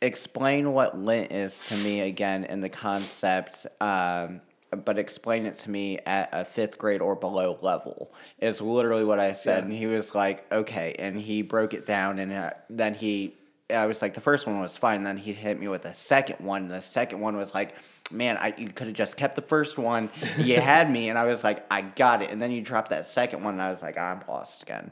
[0.00, 4.40] "Explain what Lent is to me again in the concept." Um,
[4.84, 9.18] but explain it to me at a fifth grade or below level is literally what
[9.18, 9.64] I said, Yeah.
[9.64, 13.34] and he was like, "Okay," and he broke it down, and uh, then he
[13.70, 15.02] I was like, the first one was fine.
[15.02, 16.68] Then he hit me with the second one.
[16.68, 17.74] The second one was like,
[18.10, 20.10] man, I, you could have just kept the first one.
[20.38, 22.30] You had me, and I was like, I got it.
[22.30, 24.90] And then you dropped that second one, and I was like, I'm lost again.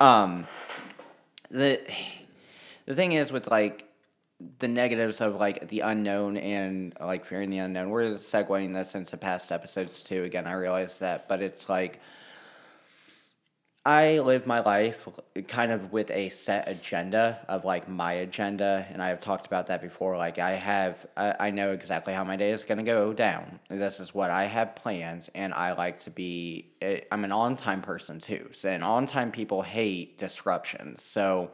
[0.00, 0.46] Um,
[1.50, 1.80] the
[2.86, 3.88] the thing is with like
[4.58, 7.90] the negatives of like the unknown and like fearing the unknown.
[7.90, 10.24] We're segueing this into past episodes too.
[10.24, 12.00] Again, I realize that, but it's like
[13.84, 15.08] I live my life
[15.48, 19.82] kind of with a set agenda of like my agenda, and I've talked about that
[19.82, 20.16] before.
[20.16, 23.58] Like I have, I, I know exactly how my day is going to go down.
[23.68, 26.70] This is what I have plans, and I like to be.
[26.80, 31.02] eh, I'm an on-time person too, so and on-time people hate disruptions.
[31.02, 31.50] So,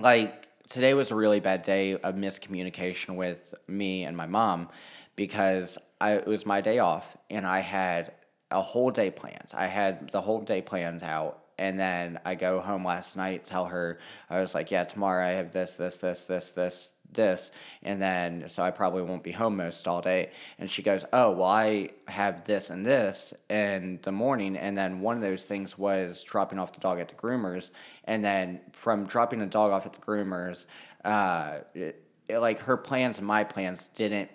[0.00, 4.70] like today was a really bad day of miscommunication with me and my mom
[5.16, 8.12] because I, it was my day off and I had
[8.54, 9.52] a whole day plans.
[9.52, 11.40] I had the whole day plans out.
[11.56, 15.32] And then I go home last night, tell her, I was like, yeah, tomorrow I
[15.32, 17.52] have this, this, this, this, this, this.
[17.84, 20.30] And then, so I probably won't be home most all day.
[20.58, 24.56] And she goes, oh, well, I have this and this in the morning.
[24.56, 27.70] And then one of those things was dropping off the dog at the groomers.
[28.04, 30.66] And then from dropping the dog off at the groomers,
[31.04, 34.28] uh, it, it, like her plans and my plans didn't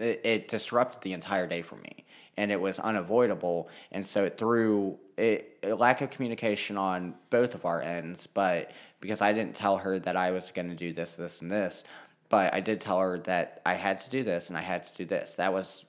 [0.00, 2.04] it, it disrupted the entire day for me
[2.36, 3.68] and it was unavoidable.
[3.92, 8.70] And so it threw it, a lack of communication on both of our ends but
[9.00, 11.84] because i didn't tell her that i was going to do this this and this
[12.30, 14.94] but i did tell her that i had to do this and i had to
[14.96, 15.34] do this.
[15.34, 15.84] That was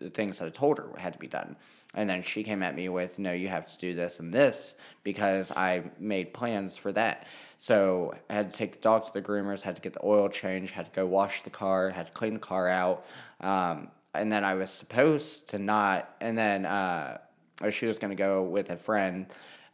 [0.00, 1.54] the, things that i told her had to be done
[1.94, 4.76] and then she came at me with no you have to do this and this
[5.04, 7.26] because i made plans for that
[7.62, 10.30] so I had to take the dog to the groomers, had to get the oil
[10.30, 13.04] change, had to go wash the car, had to clean the car out.
[13.42, 17.18] Um, and then I was supposed to not, and then uh,
[17.68, 19.26] she was going to go with a friend.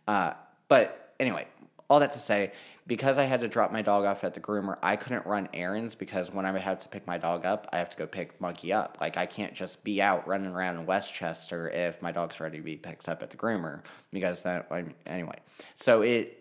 [0.08, 0.32] Uh,
[0.66, 1.46] but anyway,
[1.88, 2.50] all that to say,
[2.86, 5.94] because I had to drop my dog off at the groomer, I couldn't run errands
[5.94, 8.72] because when I have to pick my dog up, I have to go pick Monkey
[8.72, 8.98] up.
[9.00, 12.62] Like I can't just be out running around in Westchester if my dog's ready to
[12.62, 13.80] be picked up at the groomer
[14.12, 15.38] because that I, anyway.
[15.74, 16.38] So it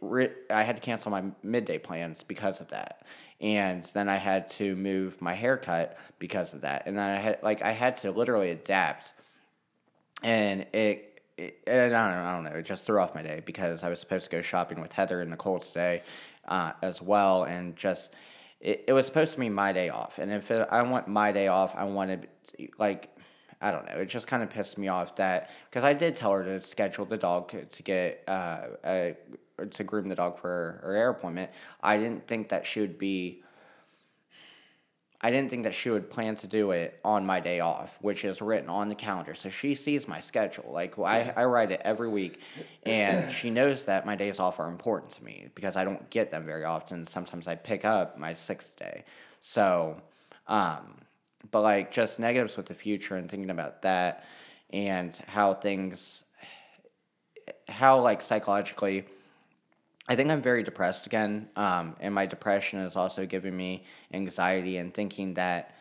[0.51, 3.05] I had to cancel my midday plans because of that.
[3.41, 6.83] And then I had to move my haircut because of that.
[6.85, 9.13] And then I had like I had to literally adapt
[10.23, 13.41] and it, it I don't know, I don't know, it just threw off my day
[13.45, 16.01] because I was supposed to go shopping with Heather and Nicole today,
[16.47, 18.13] uh, as well, and just
[18.59, 21.31] it, it was supposed to be my day off, and if it, I want my
[21.31, 22.27] day off, I wanted
[22.77, 23.15] like
[23.61, 23.97] I don't know.
[23.97, 27.05] It just kind of pissed me off that because I did tell her to schedule
[27.05, 29.15] the dog to get uh, a,
[29.69, 31.51] to groom the dog for her hair appointment.
[31.81, 33.41] I didn't think that she would be.
[35.25, 38.23] I didn't think that she would plan to do it on my day off, which
[38.23, 39.33] is written on the calendar.
[39.33, 40.69] So she sees my schedule.
[40.71, 42.41] Like I, I write it every week,
[42.83, 46.29] and she knows that my days off are important to me because I don't get
[46.29, 47.07] them very often.
[47.07, 49.03] Sometimes I pick up my sixth day.
[49.41, 49.99] So,
[50.47, 50.93] um,
[51.49, 54.25] but like just negatives with the future and thinking about that
[54.69, 56.25] and how things,
[57.67, 59.05] how like psychologically
[60.07, 64.77] I think I'm very depressed again, um, and my depression is also giving me anxiety
[64.77, 65.75] and thinking that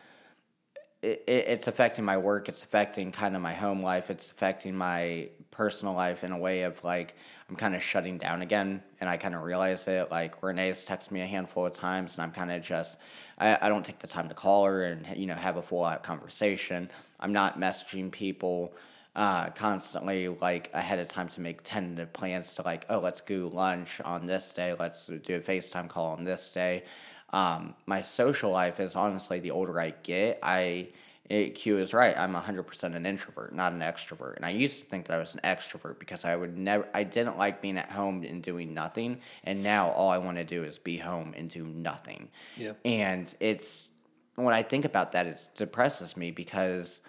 [1.03, 2.49] it, it, it's affecting my work.
[2.49, 4.09] It's affecting kind of my home life.
[4.09, 7.15] It's affecting my personal life in a way of like
[7.47, 10.09] I'm kind of shutting down again, and I kind of realize it.
[10.09, 12.97] Like Renee's texted me a handful of times, and I'm kind of just
[13.37, 15.85] I, I don't take the time to call her and you know have a full
[15.85, 16.89] out conversation.
[17.19, 18.73] I'm not messaging people
[19.15, 23.49] uh, constantly like ahead of time to make tentative plans to like, oh, let's go
[23.53, 24.75] lunch on this day.
[24.77, 26.83] Let's do a FaceTime call on this day.
[27.31, 30.89] Um, my social life is honestly the older I get, I
[31.29, 32.15] it, Q is right.
[32.15, 34.35] I'm 100% an introvert, not an extrovert.
[34.35, 37.03] And I used to think that I was an extrovert because I would never, I
[37.03, 39.19] didn't like being at home and doing nothing.
[39.43, 42.29] And now all I want to do is be home and do nothing.
[42.57, 42.73] Yeah.
[42.85, 43.89] And it's,
[44.35, 47.01] when I think about that, it depresses me because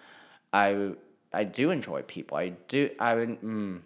[0.51, 0.93] I
[1.33, 2.37] I do enjoy people.
[2.37, 3.81] I do I mm,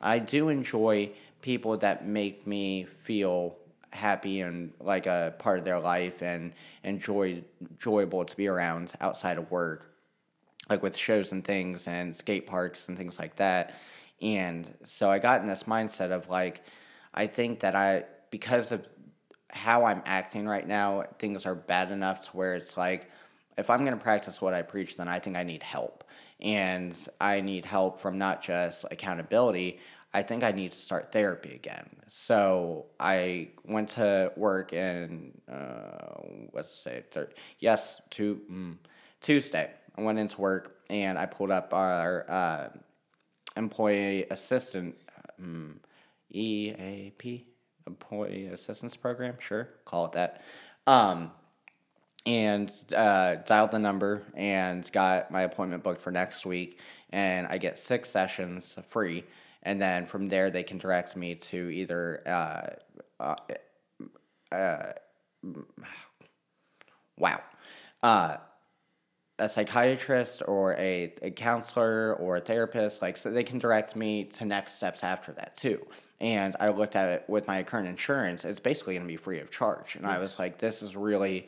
[0.00, 3.56] I do enjoy people that make me feel
[3.90, 6.52] happy and like a part of their life and
[6.84, 9.92] enjoy enjoyable to be around outside of work
[10.68, 13.74] like with shows and things and skate parks and things like that
[14.20, 16.62] and so i got in this mindset of like
[17.14, 18.86] i think that i because of
[19.50, 23.10] how i'm acting right now things are bad enough to where it's like
[23.56, 26.04] if i'm going to practice what i preach then i think i need help
[26.40, 29.78] and I need help from not just accountability.
[30.12, 31.88] I think I need to start therapy again.
[32.08, 36.20] So I went to work and uh,
[36.52, 37.02] let's say
[37.58, 38.76] yes, to mm,
[39.20, 39.70] Tuesday.
[39.96, 42.68] I went into work and I pulled up our uh,
[43.56, 44.94] employee assistant
[45.38, 45.80] um,
[46.30, 47.46] EAP
[47.86, 49.36] employee assistance program.
[49.38, 50.42] Sure, call it that.
[50.86, 51.30] Um,
[52.26, 56.80] and uh, dialed the number and got my appointment booked for next week.
[57.10, 59.24] And I get six sessions free.
[59.62, 63.36] And then from there, they can direct me to either, uh, uh,
[64.52, 64.92] uh
[67.16, 67.40] wow,
[68.02, 68.36] uh,
[69.38, 73.02] a psychiatrist or a, a counselor or a therapist.
[73.02, 75.86] Like, so they can direct me to next steps after that too.
[76.20, 79.38] And I looked at it with my current insurance, it's basically going to be free
[79.38, 79.96] of charge.
[79.96, 81.46] And I was like, this is really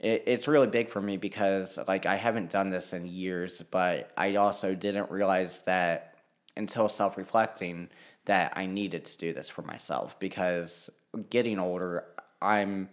[0.00, 4.10] it, it's really big for me because like I haven't done this in years, but
[4.16, 6.14] I also didn't realize that
[6.56, 7.88] until self reflecting
[8.24, 10.90] that I needed to do this for myself because
[11.30, 12.04] getting older,
[12.42, 12.88] I'm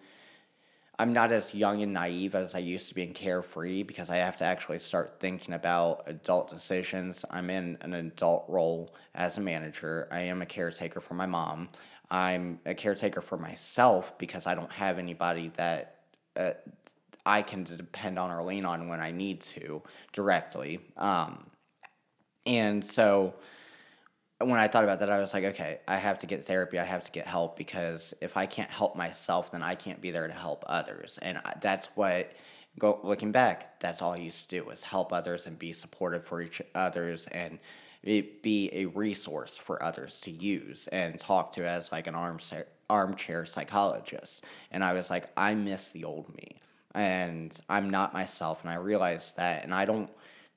[1.00, 4.18] I'm not as young and naive as I used to be and carefree because I
[4.18, 7.24] have to actually start thinking about adult decisions.
[7.30, 10.08] I'm in an adult role as a manager.
[10.12, 11.70] I am a caretaker for my mom.
[12.10, 15.98] I'm a caretaker for myself because I don't have anybody that
[16.36, 16.54] uh,
[17.28, 20.80] I can depend on or lean on when I need to directly.
[20.96, 21.46] Um,
[22.46, 23.36] and so
[24.40, 26.80] when I thought about that, I was like, okay, I have to get therapy.
[26.80, 30.10] I have to get help because if I can't help myself, then I can't be
[30.10, 31.20] there to help others.
[31.22, 32.32] And that's what,
[32.80, 36.24] go looking back, that's all I used to do was help others and be supportive
[36.24, 37.60] for each others and
[38.04, 43.44] be a resource for others to use and talk to as like an armchair armchair
[43.46, 44.46] psychologist.
[44.72, 46.62] And I was like, I miss the old me
[46.98, 50.10] and I'm not myself, and I realized that, and I don't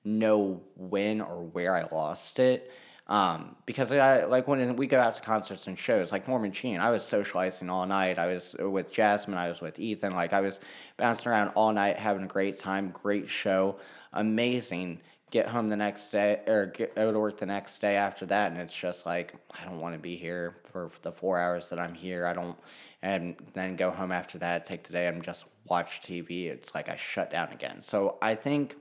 [0.05, 2.73] know when or where I lost it.
[3.09, 6.81] Um, because I like when we go out to concerts and shows, like Norma Jean,
[6.81, 8.19] I was socializing all night.
[8.19, 10.61] I was with Jasmine, I was with Ethan, like I was
[10.97, 13.77] bouncing around all night, having a great time, great show,
[14.13, 15.01] amazing.
[15.31, 18.61] Get home the next day or go to work the next day after that, and
[18.61, 21.95] it's just like I don't want to be here for the four hours that I'm
[21.95, 22.27] here.
[22.27, 22.57] I don't,
[23.03, 26.47] and then go home after that, take the day and just watch TV.
[26.47, 27.81] It's like I shut down again.
[27.81, 28.77] So I think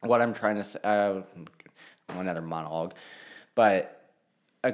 [0.00, 1.20] what I'm trying to say, uh,
[2.08, 2.94] another monologue,
[3.54, 4.10] but
[4.62, 4.72] uh,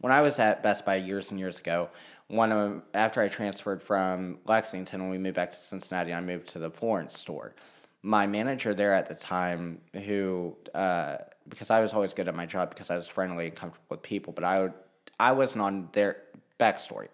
[0.00, 1.88] when I was at Best Buy years and years ago,
[2.28, 6.48] one of after I transferred from Lexington when we moved back to Cincinnati, I moved
[6.50, 7.54] to the Florence store.
[8.02, 12.46] My manager there at the time, who uh, because I was always good at my
[12.46, 14.72] job because I was friendly and comfortable with people, but I would
[15.18, 16.22] I wasn't on their
[16.58, 17.08] backstory.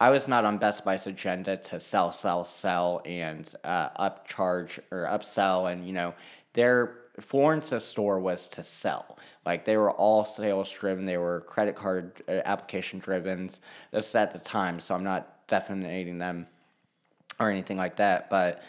[0.00, 5.06] I was not on Best Buy's agenda to sell, sell, sell, and uh, upcharge or
[5.06, 6.14] upsell, and you know,
[6.54, 9.18] their Florence's store was to sell.
[9.44, 11.04] Like they were all sales driven.
[11.04, 13.50] They were credit card uh, application driven.
[13.90, 16.46] This at the time, so I'm not definiting them
[17.38, 18.30] or anything like that.
[18.30, 18.62] But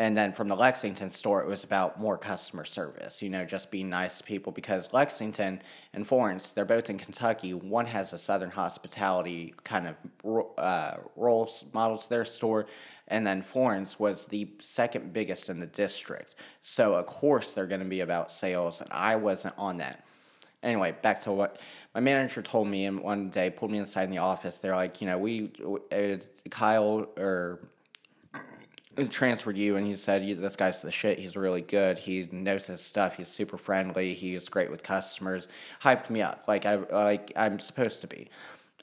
[0.00, 3.68] and then from the Lexington store, it was about more customer service, you know, just
[3.68, 5.60] being nice to people because Lexington
[5.92, 7.52] and Florence, they're both in Kentucky.
[7.52, 12.66] One has a Southern hospitality kind of uh, role model to their store,
[13.08, 16.36] and then Florence was the second biggest in the district.
[16.62, 20.04] So, of course, they're going to be about sales, and I wasn't on that.
[20.62, 21.60] Anyway, back to what
[21.94, 24.58] my manager told me, and one day pulled me inside in the office.
[24.58, 25.50] They're like, you know, we,
[25.90, 26.18] uh,
[26.50, 27.68] Kyle or
[29.06, 31.18] transferred you and he said this guy's the shit.
[31.18, 31.98] He's really good.
[31.98, 33.16] He knows his stuff.
[33.16, 34.14] He's super friendly.
[34.14, 35.48] He's great with customers.
[35.82, 36.44] Hyped me up.
[36.48, 38.28] Like i like i'm supposed to be.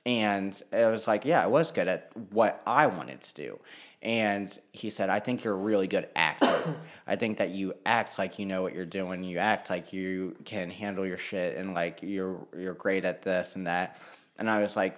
[0.05, 3.59] And it was like yeah i was good at what i wanted to do.
[4.01, 6.76] And he said i think you're a really good actor.
[7.07, 9.24] I think that you act like you know what you're doing.
[9.24, 13.55] You act like you can handle your shit and like you're you're great at this
[13.55, 13.99] and that.
[14.38, 14.97] And i was like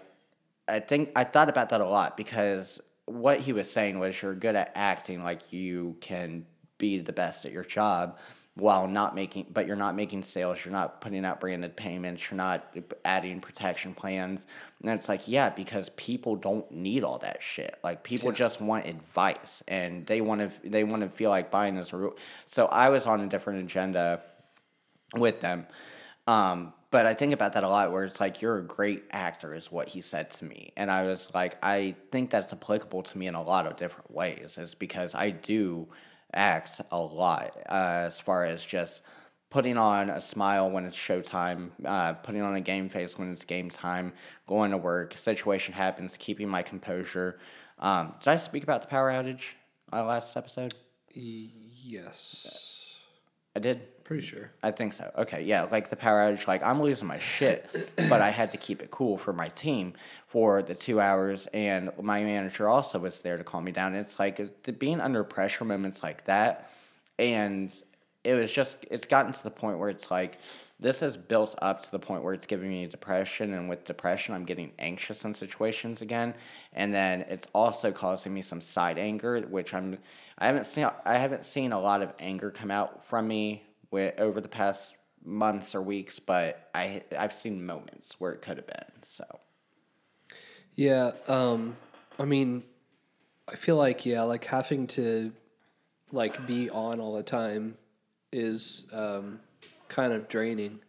[0.67, 4.35] i think i thought about that a lot because what he was saying was you're
[4.35, 6.45] good at acting like you can
[6.77, 8.17] be the best at your job
[8.55, 12.37] while not making but you're not making sales you're not putting out branded payments you're
[12.37, 14.45] not adding protection plans.
[14.83, 17.79] And it's like yeah because people don't need all that shit.
[17.83, 18.37] Like people yeah.
[18.37, 21.93] just want advice and they want to they want to feel like buying this
[22.45, 24.21] so i was on a different agenda
[25.15, 25.65] with them.
[26.27, 29.53] Um, but I think about that a lot where it's like you're a great actor
[29.53, 30.71] is what he said to me.
[30.77, 34.11] And I was like I think that's applicable to me in a lot of different
[34.11, 35.87] ways is because I do
[36.33, 39.01] act a lot uh, as far as just
[39.49, 43.45] putting on a smile when it's showtime, uh, putting on a game face when it's
[43.45, 44.13] game time,
[44.45, 47.39] going to work, situation happens, keeping my composure.
[47.79, 49.53] Um, did I speak about the power outage
[49.93, 50.73] uh, last episode?
[51.13, 52.83] Yes.
[53.55, 53.81] I did.
[54.07, 54.49] Pretty sure.
[54.63, 55.11] I think so.
[55.17, 57.69] Okay, yeah, like the power outage, like I'm losing my shit,
[58.09, 59.95] but I had to keep it cool for my team
[60.27, 63.95] for the two hours, and my manager also was there to calm me down.
[63.95, 64.39] It's like
[64.79, 66.71] being under pressure moments like that,
[67.19, 67.69] and
[68.23, 70.37] it was just it's gotten to the point where it's like
[70.79, 74.35] this has built up to the point where it's giving me depression and with depression
[74.35, 76.33] i'm getting anxious in situations again
[76.73, 79.97] and then it's also causing me some side anger which i'm
[80.39, 84.19] i haven't seen i haven't seen a lot of anger come out from me with,
[84.19, 88.67] over the past months or weeks, but I I've seen moments where it could have
[88.67, 89.03] been.
[89.03, 89.25] So
[90.75, 91.75] yeah, um,
[92.19, 92.63] I mean,
[93.47, 95.31] I feel like yeah, like having to
[96.11, 97.77] like be on all the time
[98.31, 99.39] is um,
[99.89, 100.79] kind of draining.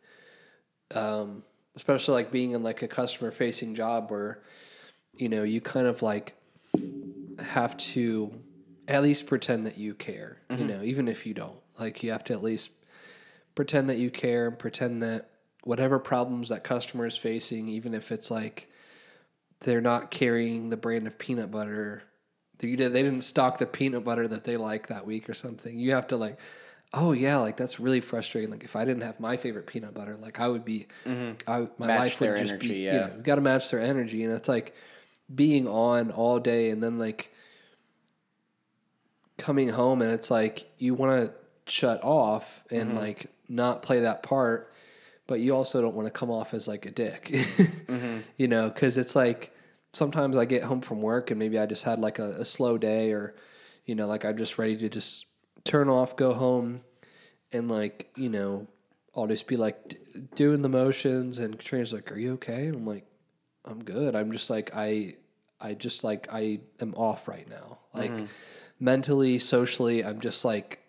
[0.94, 1.42] Um,
[1.78, 4.40] especially like being in like a customer facing job where
[5.16, 6.34] you know you kind of like
[7.38, 8.32] have to
[8.88, 10.60] at least pretend that you care mm-hmm.
[10.60, 12.70] you know even if you don't like you have to at least
[13.58, 15.30] pretend that you care and pretend that
[15.64, 18.70] whatever problems that customer is facing, even if it's like
[19.62, 22.04] they're not carrying the brand of peanut butter,
[22.58, 25.76] they, they didn't stock the peanut butter that they like that week or something.
[25.76, 26.38] You have to like,
[26.94, 28.48] oh yeah, like that's really frustrating.
[28.48, 31.32] Like if I didn't have my favorite peanut butter, like I would be, mm-hmm.
[31.50, 32.92] I, my match life would just energy, be, yeah.
[32.92, 34.22] you know, you got to match their energy.
[34.22, 34.72] And it's like
[35.34, 37.32] being on all day and then like
[39.36, 41.32] coming home and it's like you want to
[41.68, 42.98] shut off and mm-hmm.
[42.98, 44.72] like not play that part,
[45.26, 48.18] but you also don't want to come off as like a dick, mm-hmm.
[48.36, 49.54] you know, because it's like
[49.92, 52.78] sometimes I get home from work and maybe I just had like a, a, slow
[52.78, 53.34] day or,
[53.84, 55.26] you know, like I'm just ready to just
[55.64, 56.82] turn off, go home,
[57.52, 58.66] and like, you know,
[59.16, 59.98] I'll just be like d-
[60.34, 62.66] doing the motions and Katrina's like, Are you okay?
[62.66, 63.06] And I'm like,
[63.64, 64.14] I'm good.
[64.14, 65.16] I'm just like, I,
[65.60, 67.78] I just like, I am off right now.
[67.92, 68.26] Like mm-hmm.
[68.80, 70.80] mentally, socially, I'm just like,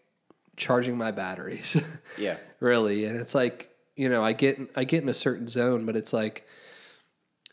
[0.60, 1.82] charging my batteries.
[2.18, 2.38] yeah.
[2.60, 3.06] Really.
[3.06, 6.14] And it's like, you know, I get I get in a certain zone, but it's
[6.14, 6.46] like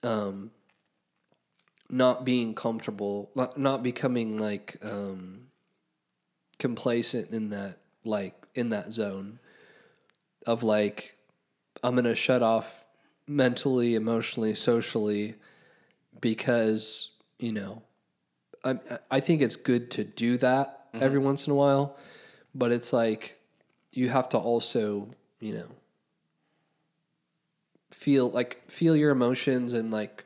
[0.02, 0.50] um
[1.88, 5.46] not being comfortable, not, not becoming like um
[6.59, 9.38] complacent in that like in that zone
[10.46, 11.16] of like
[11.82, 12.84] I'm going to shut off
[13.28, 15.34] mentally, emotionally, socially
[16.20, 17.82] because, you know,
[18.64, 18.78] I
[19.11, 21.04] I think it's good to do that mm-hmm.
[21.04, 21.96] every once in a while
[22.57, 23.38] but it's like
[23.92, 25.09] you have to also,
[25.40, 25.68] you know,
[27.90, 30.24] feel like feel your emotions and like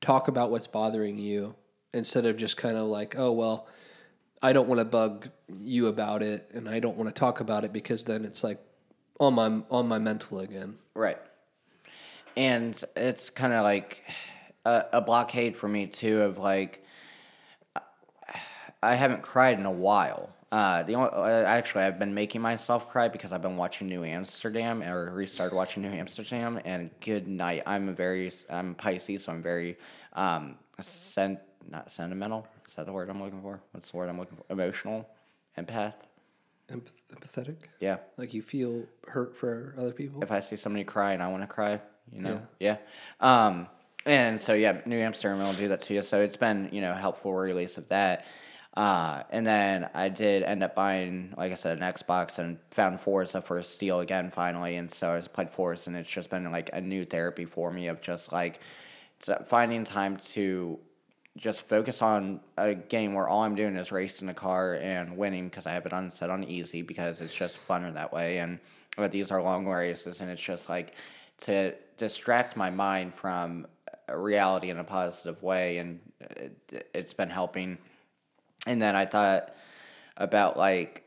[0.00, 1.54] talk about what's bothering you
[1.94, 3.66] instead of just kind of like, oh well,
[4.42, 7.64] I don't want to bug you about it and I don't want to talk about
[7.64, 8.58] it because then it's like
[9.20, 10.74] on my on my mental again.
[10.94, 11.18] Right.
[12.36, 14.02] And it's kind of like
[14.64, 16.84] a, a blockade for me too of like
[18.82, 20.30] I haven't cried in a while.
[20.52, 24.04] Uh, the only, uh, actually, I've been making myself cry because I've been watching New
[24.04, 26.60] Amsterdam or restarted watching New Amsterdam.
[26.66, 27.62] And good night.
[27.66, 29.78] I'm a very I'm Pisces, so I'm very
[30.12, 31.40] um sen-
[31.70, 32.46] not sentimental.
[32.68, 33.62] Is that the word I'm looking for?
[33.70, 34.44] What's the word I'm looking for?
[34.52, 35.08] Emotional,
[35.56, 35.94] empath.
[36.68, 37.56] Empath- empathetic.
[37.80, 37.96] Yeah.
[38.18, 40.22] Like you feel hurt for other people.
[40.22, 41.80] If I see somebody cry and I want to cry,
[42.12, 42.76] you know, yeah.
[43.20, 43.68] Um,
[44.04, 46.02] and so yeah, New Amsterdam will do that to you.
[46.02, 48.26] So it's been you know a helpful release of that.
[48.74, 53.00] Uh, and then I did end up buying, like I said, an Xbox and found
[53.00, 54.76] Forza for a steal again finally.
[54.76, 57.70] And so I was played Forza, and it's just been like a new therapy for
[57.70, 58.60] me of just like
[59.46, 60.78] finding time to
[61.36, 65.48] just focus on a game where all I'm doing is racing a car and winning
[65.48, 68.38] because I have it on set on easy because it's just funner that way.
[68.38, 68.58] And
[68.96, 70.94] but these are long races, and it's just like
[71.42, 73.66] to distract my mind from
[74.10, 77.78] reality in a positive way, and it, it's been helping.
[78.66, 79.54] And then I thought
[80.16, 81.04] about like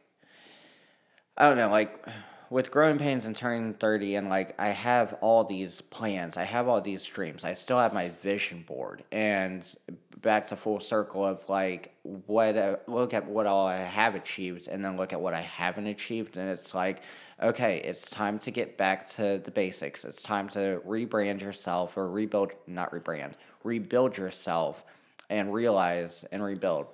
[1.37, 2.07] I don't know, like
[2.49, 6.67] with growing pains and turning 30 and like I have all these plans, I have
[6.67, 7.43] all these dreams.
[7.43, 9.75] I still have my vision board and
[10.21, 14.67] back to full circle of like what uh, look at what all I have achieved
[14.67, 17.01] and then look at what I haven't achieved and it's like
[17.43, 20.05] okay, it's time to get back to the basics.
[20.05, 23.33] It's time to rebrand yourself or rebuild not rebrand,
[23.63, 24.85] rebuild yourself
[25.29, 26.87] and realize and rebuild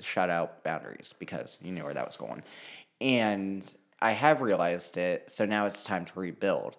[0.00, 2.42] shout out boundaries because you knew where that was going.
[3.00, 6.76] And I have realized it, so now it's time to rebuild.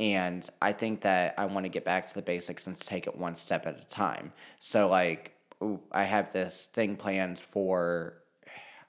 [0.00, 3.16] And I think that I want to get back to the basics and take it
[3.16, 4.32] one step at a time.
[4.58, 8.14] So, like, ooh, I have this thing planned for,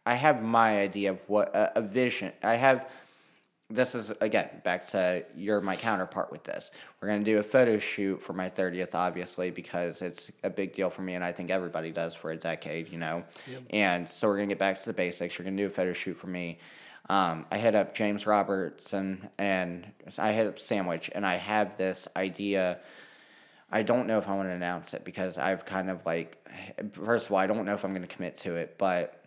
[0.06, 2.32] I have my idea of what a vision.
[2.42, 2.90] I have,
[3.70, 6.72] this is again back to you're my counterpart with this.
[7.02, 10.90] We're gonna do a photo shoot for my 30th, obviously, because it's a big deal
[10.90, 13.24] for me, and I think everybody does for a decade, you know.
[13.48, 13.64] Yep.
[13.72, 15.38] And so we're gonna get back to the basics.
[15.38, 16.60] You're gonna do a photo shoot for me.
[17.10, 19.86] Um, I hit up James Robertson and
[20.18, 22.80] I hit up Sandwich, and I have this idea.
[23.72, 26.38] I don't know if I want to announce it because I've kind of like,
[26.94, 29.26] first of all, I don't know if I'm going to commit to it, but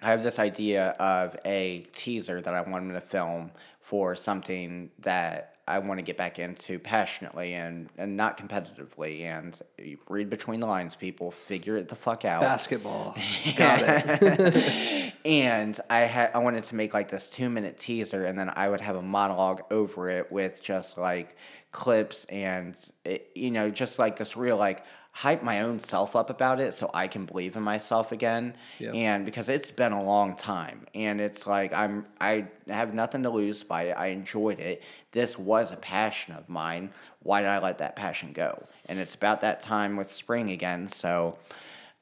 [0.00, 3.52] I have this idea of a teaser that I wanted to film
[3.92, 9.24] for something that I want to get back into passionately and, and not competitively.
[9.24, 9.60] And
[10.08, 11.30] read between the lines, people.
[11.30, 12.40] Figure it the fuck out.
[12.40, 13.14] Basketball.
[13.54, 15.12] Got it.
[15.26, 18.70] and I had I wanted to make like this two minute teaser, and then I
[18.70, 21.36] would have a monologue over it with just like
[21.70, 22.74] clips and
[23.04, 24.84] it, you know just like this real like
[25.14, 28.56] hype my own self up about it so I can believe in myself again.
[28.78, 28.94] Yep.
[28.94, 33.30] And because it's been a long time and it's like I'm I have nothing to
[33.30, 33.92] lose by it.
[33.92, 34.82] I enjoyed it.
[35.12, 36.90] This was a passion of mine.
[37.22, 38.64] Why did I let that passion go?
[38.86, 40.88] And it's about that time with spring again.
[40.88, 41.36] So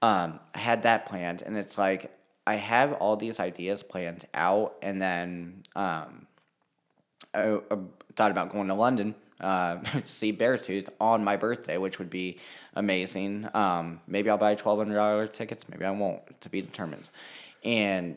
[0.03, 4.77] um, I had that planned and it's like I have all these ideas planned out
[4.83, 6.29] and then um,
[7.35, 7.77] I, I
[8.15, 12.39] thought about going to London uh, see Beartooth on my birthday, which would be
[12.75, 13.49] amazing.
[13.55, 15.69] Um, maybe I'll buy twelve hundred dollar tickets.
[15.69, 16.41] Maybe I won't.
[16.43, 17.09] To be determined.
[17.65, 18.17] And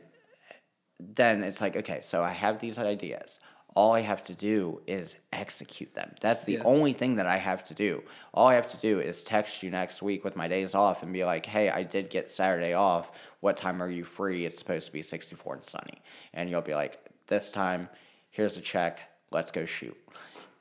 [1.00, 3.40] then it's like, okay, so I have these ideas.
[3.76, 6.14] All I have to do is execute them.
[6.22, 6.64] That's the Yeah.
[6.64, 8.04] only thing that I have to do.
[8.34, 11.12] All I have to do is text you next week with my days off and
[11.12, 13.12] be like, hey, I did get Saturday off.
[13.40, 14.46] What time are you free?
[14.46, 16.02] It's supposed to be 64 and sunny.
[16.36, 17.90] And you'll be like, this time,
[18.30, 19.02] here's a check.
[19.32, 19.98] Let's go shoot.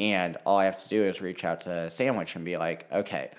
[0.02, 3.30] And all I have to do is reach out to Sandwich and be like, okay,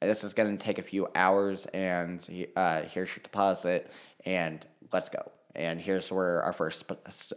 [0.00, 2.18] this is going to take a few hours, and
[2.56, 3.92] uh, here's your deposit,
[4.24, 5.30] and let's go.
[5.54, 6.90] And here's where our first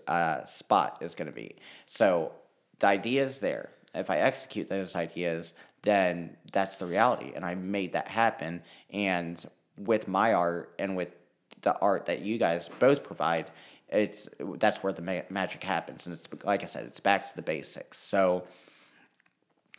[0.07, 1.57] uh, spot is going to be.
[1.85, 2.31] So
[2.79, 3.69] the idea is there.
[3.93, 5.53] If I execute those ideas,
[5.83, 7.33] then that's the reality.
[7.35, 8.63] And I made that happen.
[8.89, 9.45] And
[9.77, 11.15] with my art and with
[11.61, 13.51] the art that you guys both provide,
[13.89, 14.27] it's
[14.57, 16.07] that's where the ma- magic happens.
[16.07, 17.99] And it's like I said, it's back to the basics.
[17.99, 18.45] So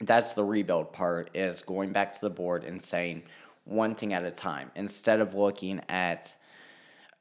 [0.07, 3.23] that's the rebuild part is going back to the board and saying
[3.65, 6.35] one thing at a time instead of looking at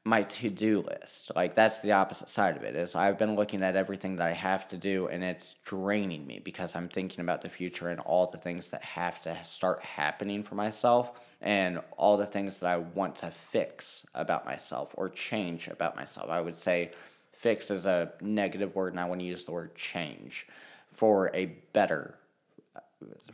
[0.04, 1.30] my to-do list.
[1.36, 4.32] Like that's the opposite side of it is i've been looking at everything that i
[4.32, 8.26] have to do and it's draining me because i'm thinking about the future and all
[8.26, 12.76] the things that have to start happening for myself and all the things that i
[12.76, 16.28] want to fix about myself or change about myself.
[16.30, 16.90] I would say
[17.32, 20.48] fix is a negative word and i want to use the word change
[20.90, 22.16] for a better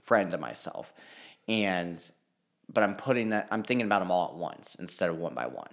[0.03, 0.93] friend to myself.
[1.47, 1.99] And
[2.73, 5.47] but i'm putting that i'm thinking about them all at once instead of one by
[5.47, 5.69] one.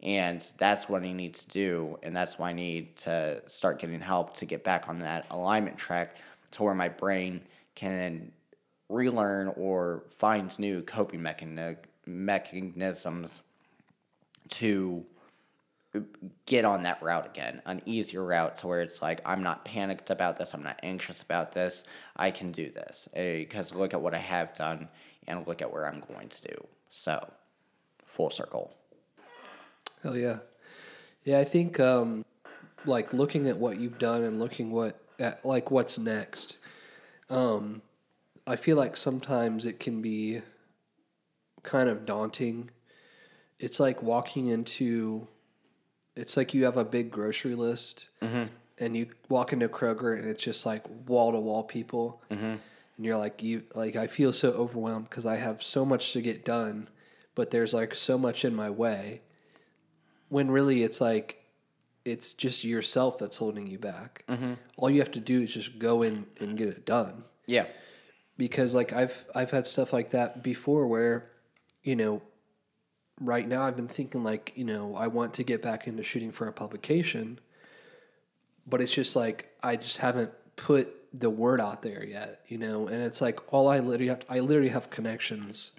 [0.00, 4.00] And that's what i need to do and that's why i need to start getting
[4.00, 6.16] help to get back on that alignment track
[6.52, 7.42] to where my brain
[7.74, 8.32] can
[8.88, 11.76] relearn or find new coping mechani-
[12.06, 13.42] mechanisms
[14.48, 15.04] to
[16.46, 20.10] get on that route again, an easier route to where it's like I'm not panicked
[20.10, 21.84] about this, I'm not anxious about this,
[22.16, 24.88] I can do this because look at what I have done
[25.26, 26.66] and look at where I'm going to do.
[26.90, 27.30] So,
[28.04, 28.74] full circle.
[30.02, 30.38] Hell yeah,
[31.24, 31.38] yeah.
[31.38, 32.24] I think um,
[32.84, 36.58] like looking at what you've done and looking what at, like what's next.
[37.30, 37.82] Um,
[38.46, 40.40] I feel like sometimes it can be
[41.62, 42.70] kind of daunting.
[43.58, 45.26] It's like walking into
[46.18, 48.44] it's like you have a big grocery list mm-hmm.
[48.78, 52.20] and you walk into Kroger and it's just like wall to wall people.
[52.30, 52.44] Mm-hmm.
[52.44, 56.20] And you're like, you like, I feel so overwhelmed because I have so much to
[56.20, 56.88] get done,
[57.36, 59.22] but there's like so much in my way.
[60.28, 61.44] When really it's like,
[62.04, 64.24] it's just yourself that's holding you back.
[64.28, 64.54] Mm-hmm.
[64.76, 67.66] All you have to do is just go in and get it done Yeah.
[68.36, 71.30] because like I've I've had stuff like that before where,
[71.84, 72.22] you know,
[73.20, 76.32] right now I've been thinking like, you know, I want to get back into shooting
[76.32, 77.40] for a publication,
[78.66, 82.86] but it's just like I just haven't put the word out there yet, you know,
[82.86, 85.72] and it's like all I literally have I literally have connections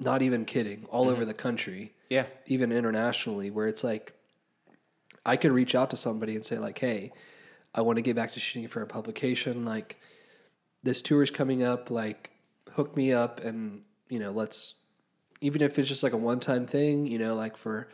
[0.00, 1.28] not even kidding, all over mm-hmm.
[1.28, 2.26] the country, Yeah.
[2.46, 4.14] even internationally where it's like
[5.24, 7.12] I could reach out to somebody and say like, "Hey,
[7.74, 10.00] I want to get back to shooting for a publication like
[10.82, 12.32] this tour is coming up like
[12.72, 14.74] hook me up and you know let's
[15.42, 17.88] even if it's just like a one time thing you know like for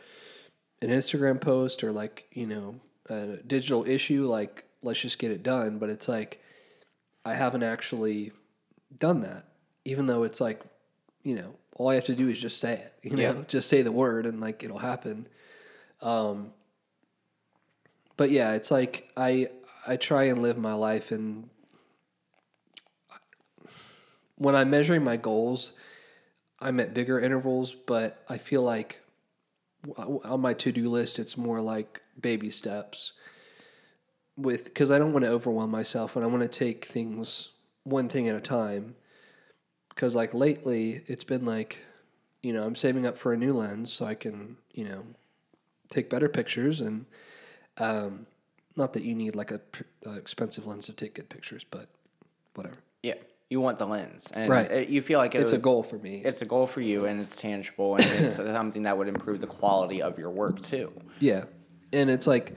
[0.81, 2.75] an instagram post or like you know
[3.09, 6.41] a digital issue like let's just get it done but it's like
[7.25, 8.31] i haven't actually
[8.97, 9.43] done that
[9.83, 10.61] even though it's like
[11.23, 13.41] you know all i have to do is just say it you know Yeah.
[13.47, 15.27] just say the word and like it'll happen
[16.01, 16.51] um
[18.15, 19.49] but yeah it's like i
[19.87, 21.49] i try and live my life and
[24.39, 25.73] when I'm measuring my goals,
[26.61, 29.01] I'm at bigger intervals, but I feel like
[29.97, 33.13] on my to do list, it's more like baby steps.
[34.35, 37.49] With because I don't want to overwhelm myself, and I want to take things
[37.83, 38.95] one thing at a time.
[39.89, 41.79] Because like lately, it's been like,
[42.41, 45.03] you know, I'm saving up for a new lens so I can, you know,
[45.89, 47.05] take better pictures, and
[47.77, 48.27] um,
[48.77, 49.59] not that you need like a,
[50.05, 51.87] uh, expensive lens to take good pictures, but
[52.55, 52.77] whatever.
[53.03, 53.15] Yeah.
[53.49, 54.27] You want the lens.
[54.33, 54.69] And Right.
[54.69, 56.21] it- you feel like it It's a goal for me.
[56.23, 59.47] It's a goal for you and it's tangible and it's something that would improve the
[59.47, 60.91] quality of your work too.
[61.19, 61.45] Yeah.
[61.91, 62.53] And it's like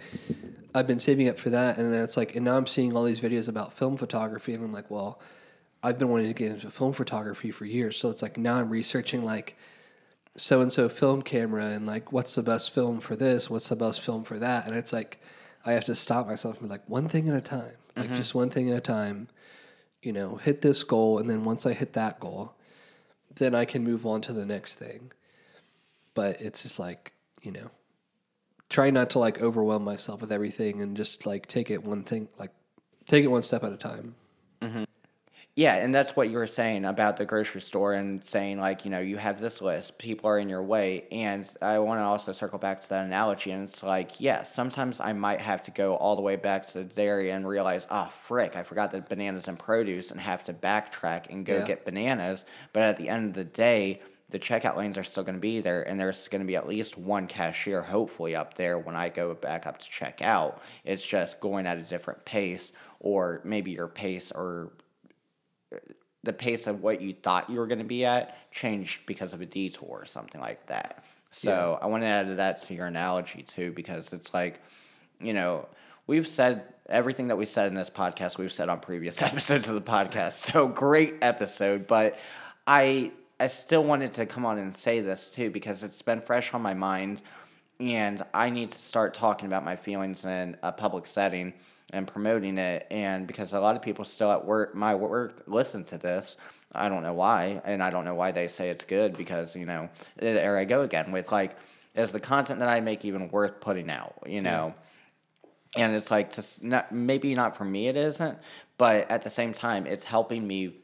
[0.74, 3.04] I've been saving up for that and then it's like and now I'm seeing all
[3.04, 5.18] these videos about film photography and I'm like, well,
[5.82, 7.96] I've been wanting to get into film photography for years.
[7.96, 9.56] So it's like now I'm researching like
[10.36, 13.76] so and so film camera and like what's the best film for this, what's the
[13.76, 14.66] best film for that.
[14.66, 15.20] And it's like
[15.64, 17.76] I have to stop myself and be like one thing at a time.
[17.96, 18.14] Like mm-hmm.
[18.14, 19.28] just one thing at a time.
[20.02, 22.54] You know, hit this goal and then once I hit that goal,
[23.36, 25.12] then I can move on to the next thing.
[26.14, 27.70] But it's just like, you know,
[28.72, 32.26] try not to like overwhelm myself with everything and just like take it one thing
[32.38, 32.50] like
[33.06, 34.14] take it one step at a time
[34.62, 34.84] mm-hmm.
[35.54, 38.90] Yeah, and that's what you were saying about the grocery store and saying like, you
[38.90, 42.32] know, you have this list, people are in your way, and I want to also
[42.32, 45.94] circle back to that analogy and it's like, yes, sometimes I might have to go
[45.96, 49.46] all the way back to the dairy and realize, ah, frick, I forgot the bananas
[49.46, 51.66] and produce and have to backtrack and go Yeah.
[51.66, 54.00] get bananas, but at the end of the day,
[54.30, 56.66] the checkout lanes are still going to be there, and there's going to be at
[56.66, 60.62] least one cashier, hopefully, up there when I go back up to check out.
[60.84, 64.72] It's just going at a different pace, or maybe your pace or
[66.24, 69.40] the pace of what you thought you were going to be at changed because of
[69.40, 71.04] a detour or something like that.
[71.30, 74.60] So I want to add that to your analogy too, because it's like,
[75.20, 75.66] you know,
[76.06, 79.74] we've said everything that we said in this podcast, we've said on previous episodes of
[79.74, 80.32] the podcast.
[80.32, 82.18] So great episode, but
[82.66, 86.54] I I still wanted to come on and say this too because it's been fresh
[86.54, 87.22] on my mind
[87.80, 91.52] and I need to start talking about my feelings in a public setting
[91.92, 92.86] and promoting it.
[92.90, 96.36] And because a lot of people still at work, my work, listen to this.
[96.72, 99.66] I don't know why, and I don't know why they say it's good because you
[99.66, 101.56] know there I go again with like,
[101.94, 104.14] is the content that I make even worth putting out?
[104.26, 104.74] You know.
[105.74, 108.38] And it's like to not, maybe not for me it isn't,
[108.76, 110.76] but at the same time it's helping me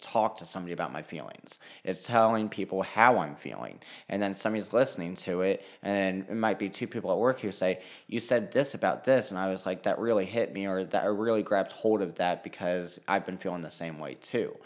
[0.00, 1.58] talk to somebody about my feelings.
[1.84, 3.78] It's telling people how I'm feeling.
[4.08, 7.52] And then somebody's listening to it, and it might be two people at work who
[7.52, 9.30] say, You said this about this.
[9.30, 12.14] And I was like, That really hit me, or that I really grabbed hold of
[12.16, 14.56] that because I've been feeling the same way too.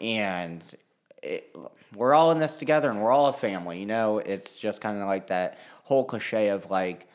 [0.00, 0.74] And
[1.22, 1.54] it,
[1.94, 4.18] we're all in this together and we're all a family, you know?
[4.18, 7.08] It's just kind of like that whole cliche of like,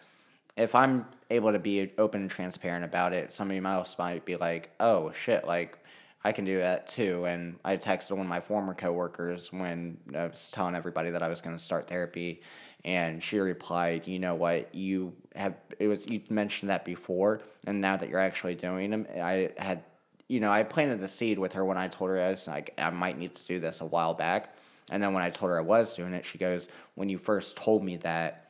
[0.58, 4.72] if I'm able to be open and transparent about it, somebody else might be like,
[4.80, 5.80] "Oh shit!" Like
[6.24, 7.26] I can do that too.
[7.26, 11.24] And I texted one of my former coworkers when uh, I was telling everybody that
[11.24, 12.42] I was going to start therapy,
[12.84, 14.74] and she replied, "You know what?
[14.74, 19.08] You have it was you mentioned that before, and now that you're actually doing them,
[19.16, 19.84] I had."
[20.32, 22.76] You know, I planted the seed with her when I told her I was like,
[22.78, 24.54] I might need to do this a while back.
[24.92, 27.56] And then when I told her I was doing it, she goes, When you first
[27.56, 28.50] told me that,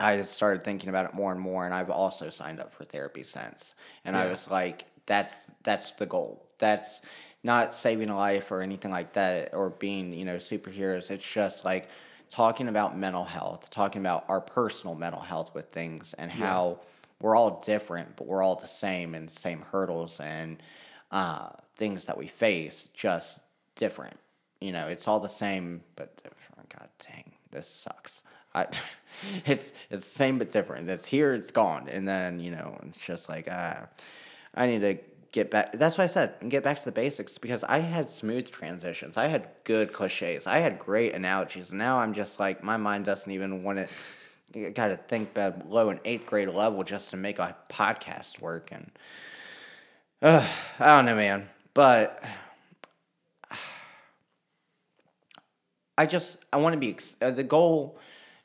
[0.00, 2.84] I just started thinking about it more and more, and I've also signed up for
[2.84, 3.76] therapy since.
[4.04, 6.49] And I was like, that's that's the goal.
[6.60, 7.00] That's
[7.42, 11.10] not saving a life or anything like that, or being you know superheroes.
[11.10, 11.88] It's just like
[12.30, 16.78] talking about mental health, talking about our personal mental health with things, and how
[17.20, 20.62] we're all different, but we're all the same, and same hurdles and
[21.10, 23.40] uh, things that we face, just
[23.74, 24.16] different.
[24.60, 26.40] You know, it's all the same, but different.
[26.68, 28.22] God dang, this sucks.
[28.54, 28.66] I,
[29.46, 30.88] it's it's the same but different.
[30.88, 33.82] It's here, it's gone, and then you know it's just like uh,
[34.54, 34.98] I need to
[35.32, 35.72] get back.
[35.78, 39.16] That's why I said get back to the basics because I had smooth transitions.
[39.16, 40.46] I had good cliches.
[40.46, 41.72] I had great analogies.
[41.72, 43.88] Now I'm just like my mind doesn't even want to.
[44.72, 48.90] Got to think below an eighth grade level just to make a podcast work, and
[50.20, 50.44] uh,
[50.80, 51.48] I don't know, man.
[51.72, 52.24] But
[55.96, 58.00] I just I want to be uh, the goal.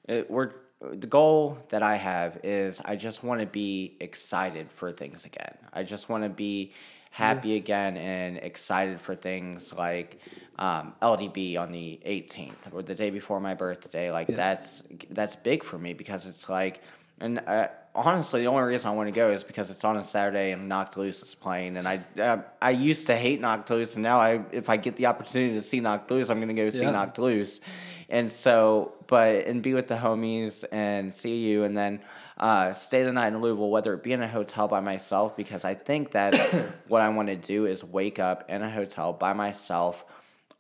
[0.08, 0.52] Uh, we're
[0.82, 5.56] the goal that I have is I just want to be excited for things again.
[5.74, 6.74] I just want to be
[7.12, 10.20] happy again and excited for things like
[10.60, 14.12] um, LDB on the 18th or the day before my birthday.
[14.12, 16.82] Like that's that's big for me because it's like,
[17.22, 20.04] and uh, honestly, the only reason I want to go is because it's on a
[20.04, 21.78] Saturday and Knocked Loose is playing.
[21.78, 24.98] And I uh, I used to hate Knocked Loose, and now I if I get
[24.98, 26.92] the opportunity to see Knocked Loose, I'm gonna go see Yeah.
[26.92, 27.62] Knocked Loose.
[28.10, 32.02] And so, but and be with the homies and see you, and then
[32.38, 35.66] uh, stay the night in Louisville, whether it be in a hotel by myself, because
[35.66, 36.56] I think that's
[36.88, 40.06] what I want to do is wake up in a hotel by myself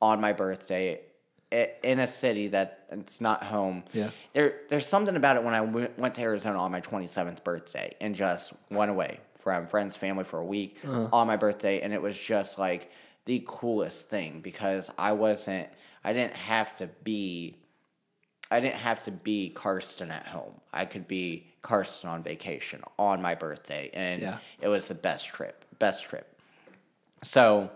[0.01, 1.01] on my birthday
[1.83, 3.83] in a city that it's not home.
[3.93, 4.09] Yeah.
[4.33, 7.95] There, there's something about it when I went went to Arizona on my 27th birthday
[8.01, 10.77] and just went away from friends, family for a week
[11.13, 12.91] on my birthday, and it was just like
[13.25, 15.67] the coolest thing because I wasn't,
[16.06, 17.58] I didn't have to be,
[18.51, 20.53] I didn't have to be Karsten at home.
[20.72, 24.38] I could be Karsten on vacation on my birthday, and Yeah.
[24.62, 26.39] it was the best trip, best trip.
[27.24, 27.72] So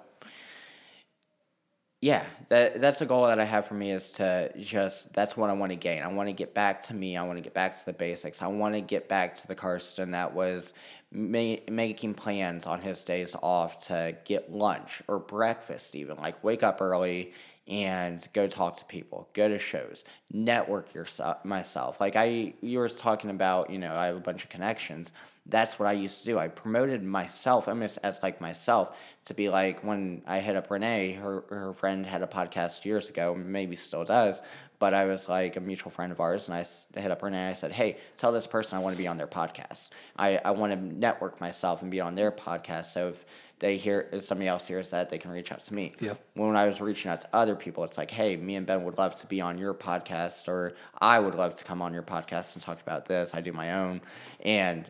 [2.02, 5.50] yeah, that that's a goal that I have for me is to just that's what
[5.50, 6.02] I want to gain.
[6.02, 7.18] I want to get back to me.
[7.18, 8.42] I want to get back to the basics.
[8.42, 10.74] I want to get back to the Karsten that was
[11.12, 16.64] ma- making plans on his days off to get lunch or breakfast even like wake
[16.64, 17.34] up early
[17.70, 22.01] and go talk to people, go to shows, network yourself myself.
[22.01, 25.11] Like I you were talking about, you know, I have a bunch of connections
[25.50, 26.39] that's what I used to do.
[26.39, 30.70] I promoted myself, I mean, as like myself, to be like when I hit up
[30.70, 34.41] Renee, her her friend had a podcast years ago, maybe still does,
[34.80, 37.50] but I was like a mutual friend of ours, and I hit up Renee.
[37.50, 39.89] I said, "Hey, tell this person I want to be on their podcast.
[40.18, 42.86] I I want to network myself and be on their podcast.
[42.86, 43.26] So if
[43.60, 45.93] they hear if somebody else hears that, they can reach out to me.
[46.00, 46.14] Yeah.
[46.34, 48.97] When I was reaching out to other people, it's like, hey, me and Ben would
[48.97, 52.56] love to be on your podcast, or I would love to come on your podcast
[52.56, 53.36] and talk about this.
[53.36, 54.02] I do my own,
[54.41, 54.89] and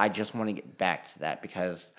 [0.00, 1.92] I just want to get back to that because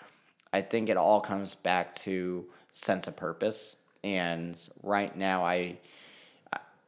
[0.51, 3.75] I think it all comes back to sense of purpose.
[4.03, 5.77] And right now, I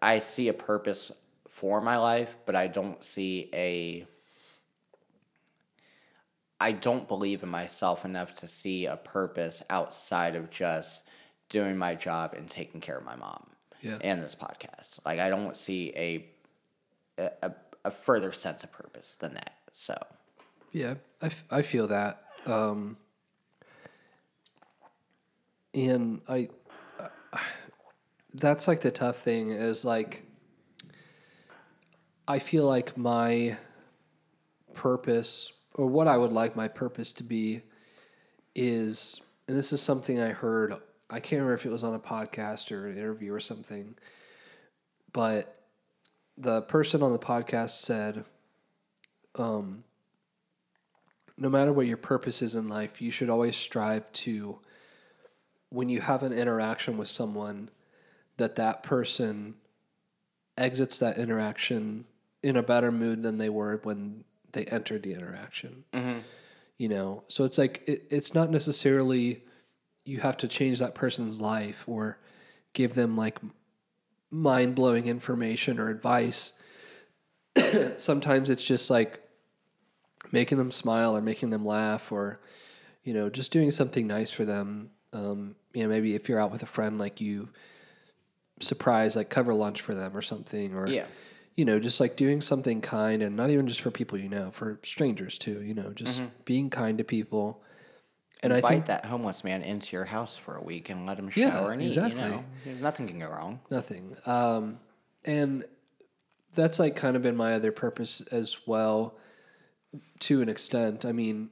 [0.01, 1.11] I see a purpose
[1.47, 4.07] for my life, but I don't see a
[6.59, 11.03] I don't believe in myself enough to see a purpose outside of just
[11.49, 13.45] doing my job and taking care of my mom
[13.81, 13.97] Yeah.
[14.01, 14.99] and this podcast.
[15.05, 16.29] Like I don't see a
[17.43, 17.51] a,
[17.85, 19.53] a further sense of purpose than that.
[19.71, 19.95] So
[20.73, 22.23] Yeah, I, f- I feel that.
[22.47, 22.97] Um,
[25.73, 26.49] and I,
[28.33, 30.23] that's like the tough thing is like,
[32.27, 33.55] I feel like my
[34.73, 37.61] purpose or what I would like my purpose to be
[38.55, 40.73] is, and this is something I heard,
[41.09, 43.95] I can't remember if it was on a podcast or an interview or something,
[45.11, 45.63] but
[46.35, 48.25] the person on the podcast said,
[49.35, 49.83] um,
[51.37, 54.59] no matter what your purpose is in life, you should always strive to,
[55.69, 57.69] when you have an interaction with someone,
[58.37, 59.55] that that person
[60.57, 62.05] exits that interaction
[62.43, 65.83] in a better mood than they were when they entered the interaction.
[65.93, 66.19] Mm-hmm.
[66.77, 69.43] You know, so it's like it, it's not necessarily
[70.05, 72.17] you have to change that person's life or
[72.73, 73.39] give them like
[74.29, 76.53] mind blowing information or advice.
[77.97, 79.22] Sometimes it's just like
[80.31, 82.39] making them smile or making them laugh or
[83.03, 86.51] you know just doing something nice for them Um, you know, maybe if you're out
[86.51, 87.49] with a friend, like you
[88.59, 91.05] surprise, like cover lunch for them or something, or Yeah.
[91.55, 94.51] you know, just like doing something kind, and not even just for people you know,
[94.51, 95.61] for strangers too.
[95.61, 97.61] You know, just being kind to people.
[98.41, 101.17] And I Invite think that homeless man into your house for a week and let
[101.17, 101.85] him Yeah, shower and eat.
[101.87, 102.23] exactly.
[102.23, 102.45] You know,
[102.81, 103.59] nothing can go wrong.
[103.69, 104.15] Nothing.
[104.25, 104.79] Um,
[105.25, 105.63] and
[106.55, 109.15] that's like kind of been my other purpose as well,
[110.21, 111.05] to an extent.
[111.05, 111.49] I mean,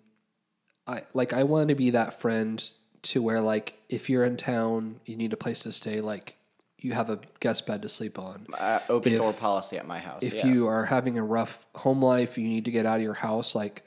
[0.88, 2.64] I like I want to be that friend
[3.04, 6.36] to where like if you're in town, you need a place to stay, like
[6.80, 8.48] you have a guest bed to sleep on.
[8.58, 10.20] Uh, open door policy at my house.
[10.22, 10.48] If yeah.
[10.48, 13.54] you are having a rough home life, you need to get out of your house,
[13.54, 13.84] like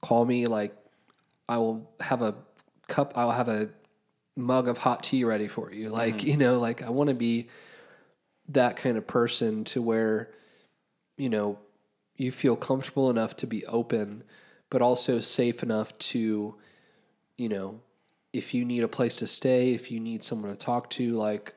[0.00, 0.46] call me.
[0.46, 0.74] Like
[1.48, 2.34] I will have a
[2.86, 3.12] cup.
[3.16, 3.68] I'll have a
[4.36, 5.90] mug of hot tea ready for you.
[5.90, 6.28] Like Mm-hmm.
[6.28, 7.48] you know, like I want to be
[8.48, 10.30] that kind of person to where
[11.18, 11.58] you know
[12.18, 14.24] you feel comfortable enough to be open,
[14.68, 16.54] but also safe enough to
[17.36, 17.80] you know
[18.32, 21.54] if you need a place to stay, if you need someone to talk to, like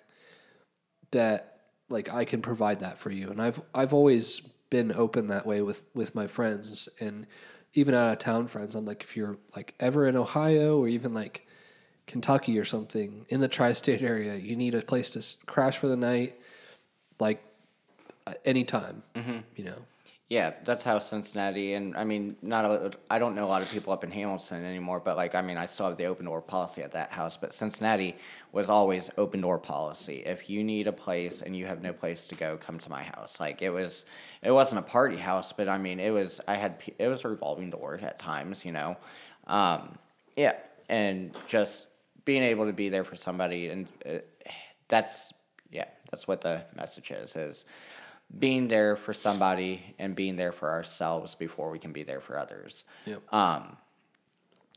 [1.11, 1.59] that
[1.89, 3.29] like I can provide that for you.
[3.29, 4.39] And I've I've always
[4.69, 7.27] been open that way with with my friends and
[7.73, 8.75] even out of town friends.
[8.75, 11.45] I'm like if you're like ever in Ohio or even like
[12.07, 15.97] Kentucky or something in the tri-state area, you need a place to crash for the
[15.97, 16.39] night
[17.19, 17.43] like
[18.27, 19.03] uh, anytime,
[19.55, 19.77] you know.
[20.31, 23.69] Yeah, that's how Cincinnati and I mean, not a, I don't know a lot of
[23.69, 26.41] people up in Hamilton anymore, but like I mean, I still have the open door
[26.41, 27.35] policy at that house.
[27.35, 28.15] But Cincinnati
[28.53, 30.23] was always open door policy.
[30.25, 33.03] If you need a place and you have no place to go, come to my
[33.03, 33.41] house.
[33.41, 34.05] Like it was,
[34.41, 36.39] it wasn't a party house, but I mean, it was.
[36.47, 38.95] I had it was a revolving door at times, you know.
[39.47, 39.97] Um,
[40.37, 40.53] yeah,
[40.87, 41.87] and just
[42.23, 44.19] being able to be there for somebody, and uh,
[44.87, 45.33] that's
[45.71, 47.65] yeah, that's what the message is is
[48.39, 52.37] being there for somebody and being there for ourselves before we can be there for
[52.37, 52.85] others.
[53.05, 53.33] Yep.
[53.33, 53.77] Um,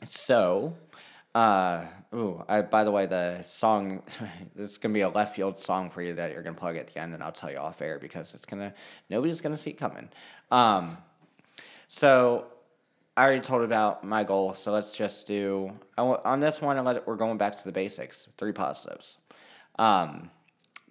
[0.03, 0.77] so,
[1.35, 1.85] uh,
[2.15, 4.03] ooh, I, by the way, the song,
[4.57, 6.61] this is going to be a left field song for you that you're going to
[6.61, 8.75] plug at the end, and I'll tell you off air because it's going to,
[9.09, 10.09] nobody's going to see it coming.
[10.51, 10.99] Um,
[11.89, 12.47] so,
[13.17, 16.81] I already told about my goal, so let's just do, I on this one, I
[16.81, 19.19] let it, we're going back to the basics, three positives.
[19.79, 20.31] Um,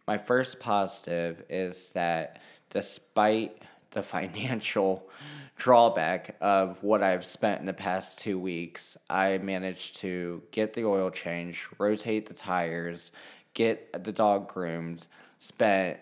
[0.08, 2.40] my first positive is that
[2.70, 5.08] despite the financial
[5.58, 10.84] drawback of what I've spent in the past two weeks, I managed to get the
[10.84, 13.12] oil change, rotate the tires,
[13.54, 15.08] get the dog groomed,
[15.40, 16.00] spent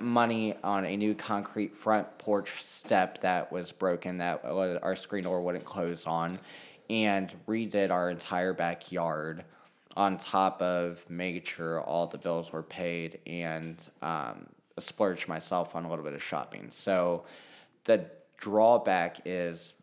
[0.00, 5.42] money on a new concrete front porch step that was broken that our screen door
[5.42, 6.38] wouldn't close on
[6.90, 9.44] and redid our entire backyard
[9.96, 14.46] on top of making sure all the bills were paid and um,
[14.78, 16.68] splurged myself on a little bit of shopping.
[16.70, 17.24] So
[17.84, 18.06] the
[18.38, 19.74] drawback is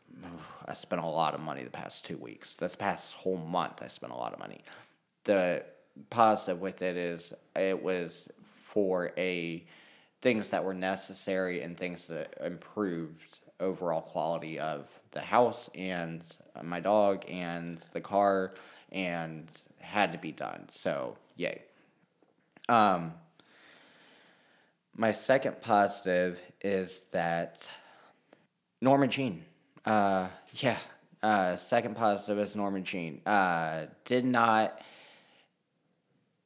[0.67, 2.55] i spent a lot of money the past two weeks.
[2.55, 4.63] This past whole month i spent a lot of money.
[5.23, 5.63] The
[6.09, 8.29] positive with it is it was
[8.63, 9.65] for a
[10.21, 16.79] things that were necessary and things that improved overall quality of the house and my
[16.79, 18.53] dog and the car
[18.91, 20.65] and had to be done.
[20.69, 21.63] So, yay.
[22.67, 23.13] Um
[24.99, 27.69] my second positive is that
[28.81, 29.45] Norma Jean.
[29.85, 30.77] Uh, yeah.
[31.23, 33.21] Uh, second positive is Norma Jean.
[33.25, 34.81] Uh, did not.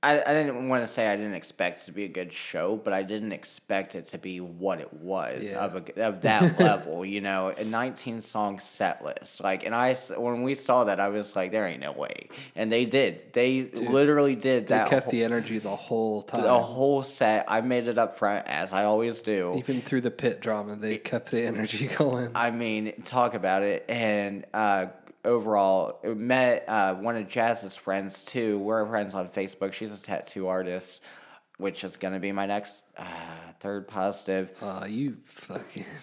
[0.04, 2.76] I, I didn't want to say I didn't expect it to be a good show,
[2.76, 5.60] but I didn't expect it to be what it was Yeah.
[5.64, 7.06] of a, of that level.
[7.06, 9.42] You know, a 19 song set list.
[9.42, 12.72] Like, and I when we saw that, I was like, there ain't no way, and
[12.72, 13.34] they did.
[13.34, 14.90] They literally did They that.
[14.90, 16.44] kept whole, the energy the whole time.
[16.44, 17.46] the whole set.
[17.48, 19.54] I made it up front as I always do.
[19.58, 22.32] Even through the pit drama, they kept the energy going.
[22.36, 23.86] I mean, talk about it.
[23.88, 24.88] And uh,
[25.26, 28.60] overall, met uh, one of Jazz's friends too.
[28.60, 29.74] We're friends on Facebook.
[29.74, 31.02] She's a tattoo artist,
[31.58, 33.06] which is going to be my next uh,
[33.60, 34.52] third positive.
[34.88, 35.86] You fucking.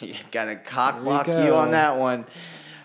[0.00, 2.24] You gotta cock we block you on that one.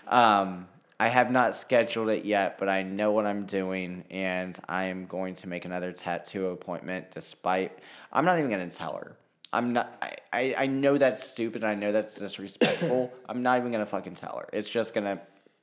[0.08, 0.66] Um,
[0.98, 5.06] I have not scheduled it yet, but I know what I'm doing, and I am
[5.06, 7.10] going to make another tattoo appointment.
[7.10, 7.78] Despite,
[8.12, 9.16] I'm not even gonna tell her.
[9.52, 9.96] I'm not.
[10.02, 11.62] I, I, I know that's stupid.
[11.64, 13.12] I know that's disrespectful.
[13.28, 14.48] I'm not even gonna fucking tell her.
[14.52, 15.20] It's just gonna,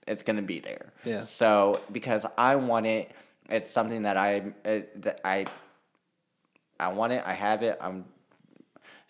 [0.07, 0.93] it's gonna be there.
[1.05, 1.21] Yeah.
[1.21, 3.11] So because I want it,
[3.49, 5.45] it's something that I uh, that I.
[6.79, 7.21] I want it.
[7.23, 7.77] I have it.
[7.79, 8.05] I'm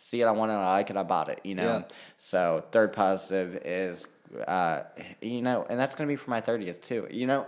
[0.02, 1.64] see it, I want it, I like it, I bought it, you know.
[1.64, 1.84] Yeah.
[2.18, 4.08] So third positive is,
[4.48, 4.82] uh,
[5.22, 7.08] you know, and that's gonna be for my thirtieth too.
[7.10, 7.46] You know,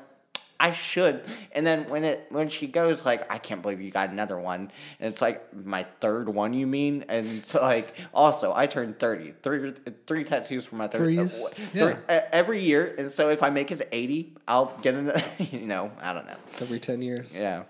[0.64, 1.26] I should.
[1.51, 4.72] And then when it when she goes like, I can't believe you got another one.
[4.99, 7.03] And it's like my third one, you mean?
[7.09, 9.34] And it's like also I turned 30.
[9.43, 9.74] Three
[10.07, 11.43] three tattoos for my third Threes?
[11.43, 11.84] uh, Yeah.
[11.93, 12.95] three- uh, every year.
[12.97, 16.38] And so if I make it 80, I'll get another you know, I don't know.
[16.61, 17.32] Every 10 years.
[17.36, 17.64] Yeah.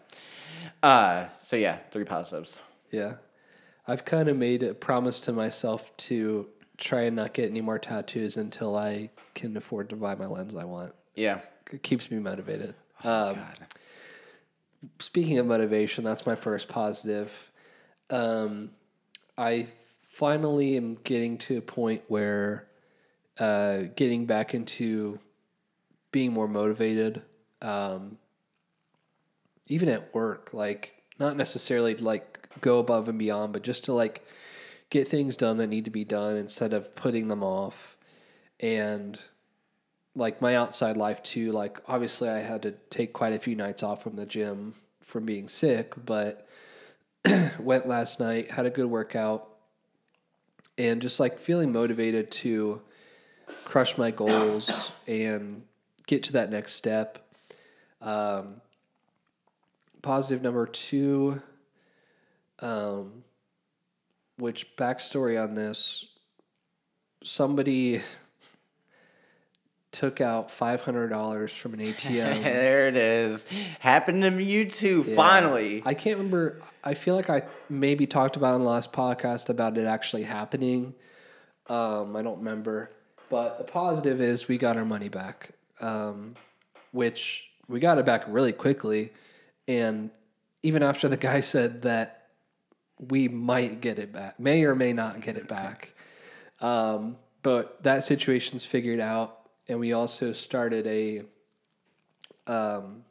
[0.83, 2.59] Uh so yeah, three positives.
[2.91, 3.13] Yeah.
[3.87, 7.79] I've kind of made a promise to myself to try and not get any more
[7.79, 10.93] tattoos until I can afford to buy my lens I want.
[11.15, 11.39] Yeah.
[11.71, 12.75] It keeps me motivated.
[13.03, 13.57] Um, God.
[14.99, 17.51] speaking of motivation, that's my first positive.
[18.09, 18.71] Um,
[19.37, 19.67] I
[20.01, 22.67] finally am getting to a point where
[23.39, 25.19] uh, getting back into
[26.11, 27.23] being more motivated,
[27.61, 28.17] um,
[29.67, 34.25] even at work, like not necessarily like go above and beyond, but just to like
[34.89, 37.97] get things done that need to be done instead of putting them off.
[38.59, 39.19] And
[40.15, 43.83] like my outside life too, like obviously I had to take quite a few nights
[43.83, 46.47] off from the gym from being sick, but
[47.59, 49.49] went last night, had a good workout,
[50.77, 52.81] and just like feeling motivated to
[53.65, 55.63] crush my goals and
[56.07, 57.19] get to that next step.
[58.01, 58.61] Um,
[60.01, 61.41] positive number two,
[62.59, 63.23] um,
[64.37, 66.05] which backstory on this,
[67.23, 68.01] somebody
[69.93, 72.43] took out $500 from an ATM.
[72.43, 73.45] there it is.
[73.79, 75.81] Happened to you too, finally.
[75.85, 76.61] I can't remember.
[76.83, 80.93] I feel like I maybe talked about in the last podcast about it actually happening.
[81.67, 82.89] Um, I don't remember.
[83.29, 86.35] But the positive is we got our money back, um,
[86.91, 89.11] which we got it back really quickly.
[89.67, 90.11] And
[90.61, 92.27] even after the guy said that
[92.99, 95.93] we might get it back, may or may not get it back.
[96.59, 99.39] Um, but that situation's figured out.
[99.67, 101.23] And we also started a
[102.47, 103.03] um,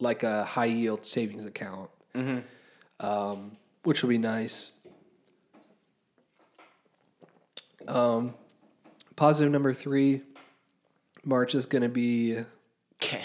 [0.00, 1.90] like a high yield savings account,
[3.00, 4.70] um, which will be nice.
[7.86, 8.34] Um,
[9.16, 10.22] positive number three
[11.24, 12.38] March is going to be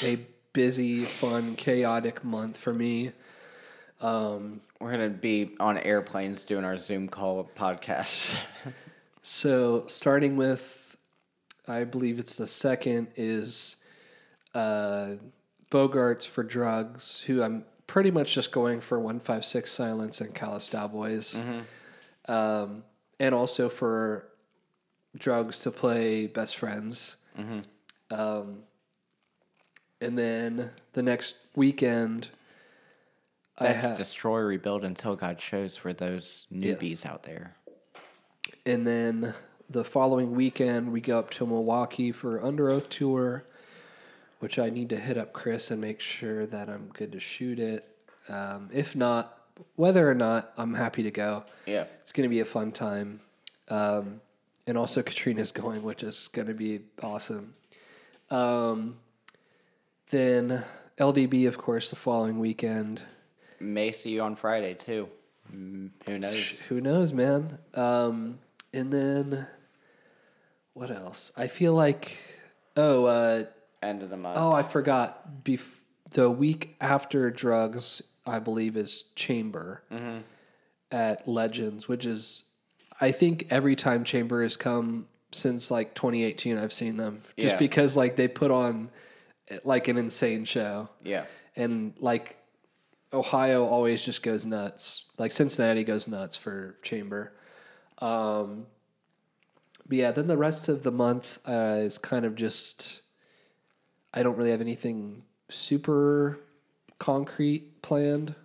[0.02, 3.12] a busy, fun, chaotic month for me.
[4.02, 8.38] Um, We're gonna be on airplanes doing our Zoom call podcast.
[9.30, 10.87] So starting with,
[11.68, 13.76] I believe it's the second is
[14.56, 15.14] uh,
[15.72, 20.34] Bogarts for drugs, who I'm pretty much just going for one five six silence and
[20.34, 21.38] Callous Daoboys,
[22.28, 22.84] um,
[23.20, 24.28] and also for
[25.18, 27.18] drugs to play best friends.
[28.10, 28.60] Um,
[30.00, 32.30] and then the next weekend,
[33.58, 33.98] I That's have.
[33.98, 37.56] destroy, rebuild until God shows for those newbies out there.
[38.66, 39.34] And then
[39.70, 43.44] the following weekend, we go up to Milwaukee for Underoath tour,
[44.40, 47.60] which I need to hit up Chris and make sure that I'm good to shoot
[47.60, 47.86] it.
[48.30, 49.38] Um, if not,
[49.76, 51.44] whether or not, I'm happy to go.
[51.66, 51.86] Yeah.
[52.02, 53.20] It's going to be a fun time.
[53.70, 54.22] Um,
[54.66, 57.54] and also, Katrina's going, which is going to be awesome.
[58.30, 58.98] Um,
[60.10, 60.64] then
[60.98, 63.02] LDB, of course, the following weekend.
[63.60, 65.10] May see you on Friday too.
[65.54, 66.60] Mm, Who knows?
[66.62, 67.58] Who knows, man?
[67.74, 68.40] Um,
[68.74, 69.48] and then
[70.78, 71.32] what else?
[71.38, 72.18] I feel like
[72.76, 73.46] oh uh,
[73.82, 74.38] End of the month.
[74.38, 75.44] oh I forgot.
[75.44, 75.80] Bef-
[76.12, 79.84] the week after drugs, I believe, is Chamber
[80.92, 82.46] at Legends, which is
[83.00, 87.58] I think every time Chamber has come since like 2018, I've seen them just Yeah.
[87.60, 88.90] because like they put on
[89.64, 91.26] like an insane show Yeah.
[91.56, 92.38] and like
[93.14, 95.06] Ohio always just goes nuts.
[95.18, 97.34] Like Cincinnati goes nuts for Chamber.
[98.00, 98.66] Um,
[99.88, 103.02] but yeah, then the rest of the month uh, is kind of just.
[104.14, 106.40] I don't really have anything super
[107.00, 108.36] concrete planned.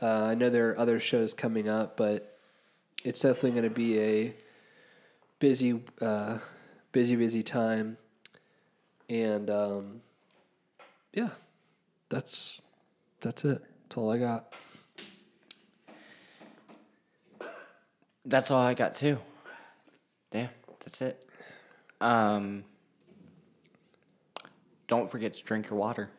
[0.00, 2.38] Uh, I know there are other shows coming up, but
[3.04, 4.34] it's definitely going to be a
[5.38, 6.38] busy, uh,
[6.92, 7.96] busy, busy time.
[9.08, 10.00] And um,
[11.12, 11.30] yeah,
[12.08, 12.60] that's
[13.20, 13.62] that's it.
[13.84, 14.52] That's all I got.
[18.24, 19.18] That's all I got too.
[20.32, 20.48] Yeah,
[20.80, 21.28] that's it.
[22.00, 22.64] Um,
[24.86, 26.10] don't forget to drink your water.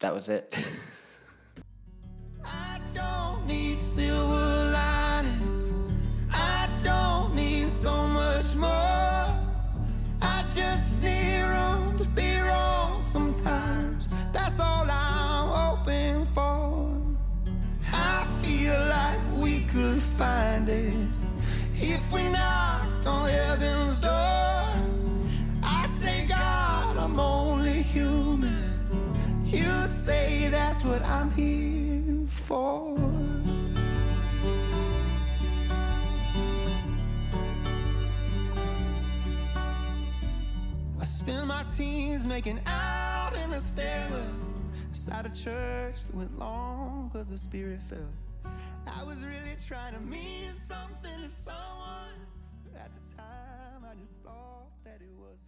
[0.00, 0.54] That was it.
[2.44, 5.92] I don't need silver linings.
[6.30, 8.93] I don't need so much more.
[19.74, 20.94] could find it
[21.74, 24.12] if we knocked on heaven's door.
[25.64, 28.54] I say, God, I'm only human.
[29.42, 32.96] You say that's what I'm here for.
[41.00, 44.22] I spend my teens making out in the stairwell.
[44.92, 48.23] Side of church that went long cause the spirit fell.
[48.86, 52.14] I was really trying to mean something to someone.
[52.76, 55.38] At the time, I just thought that it was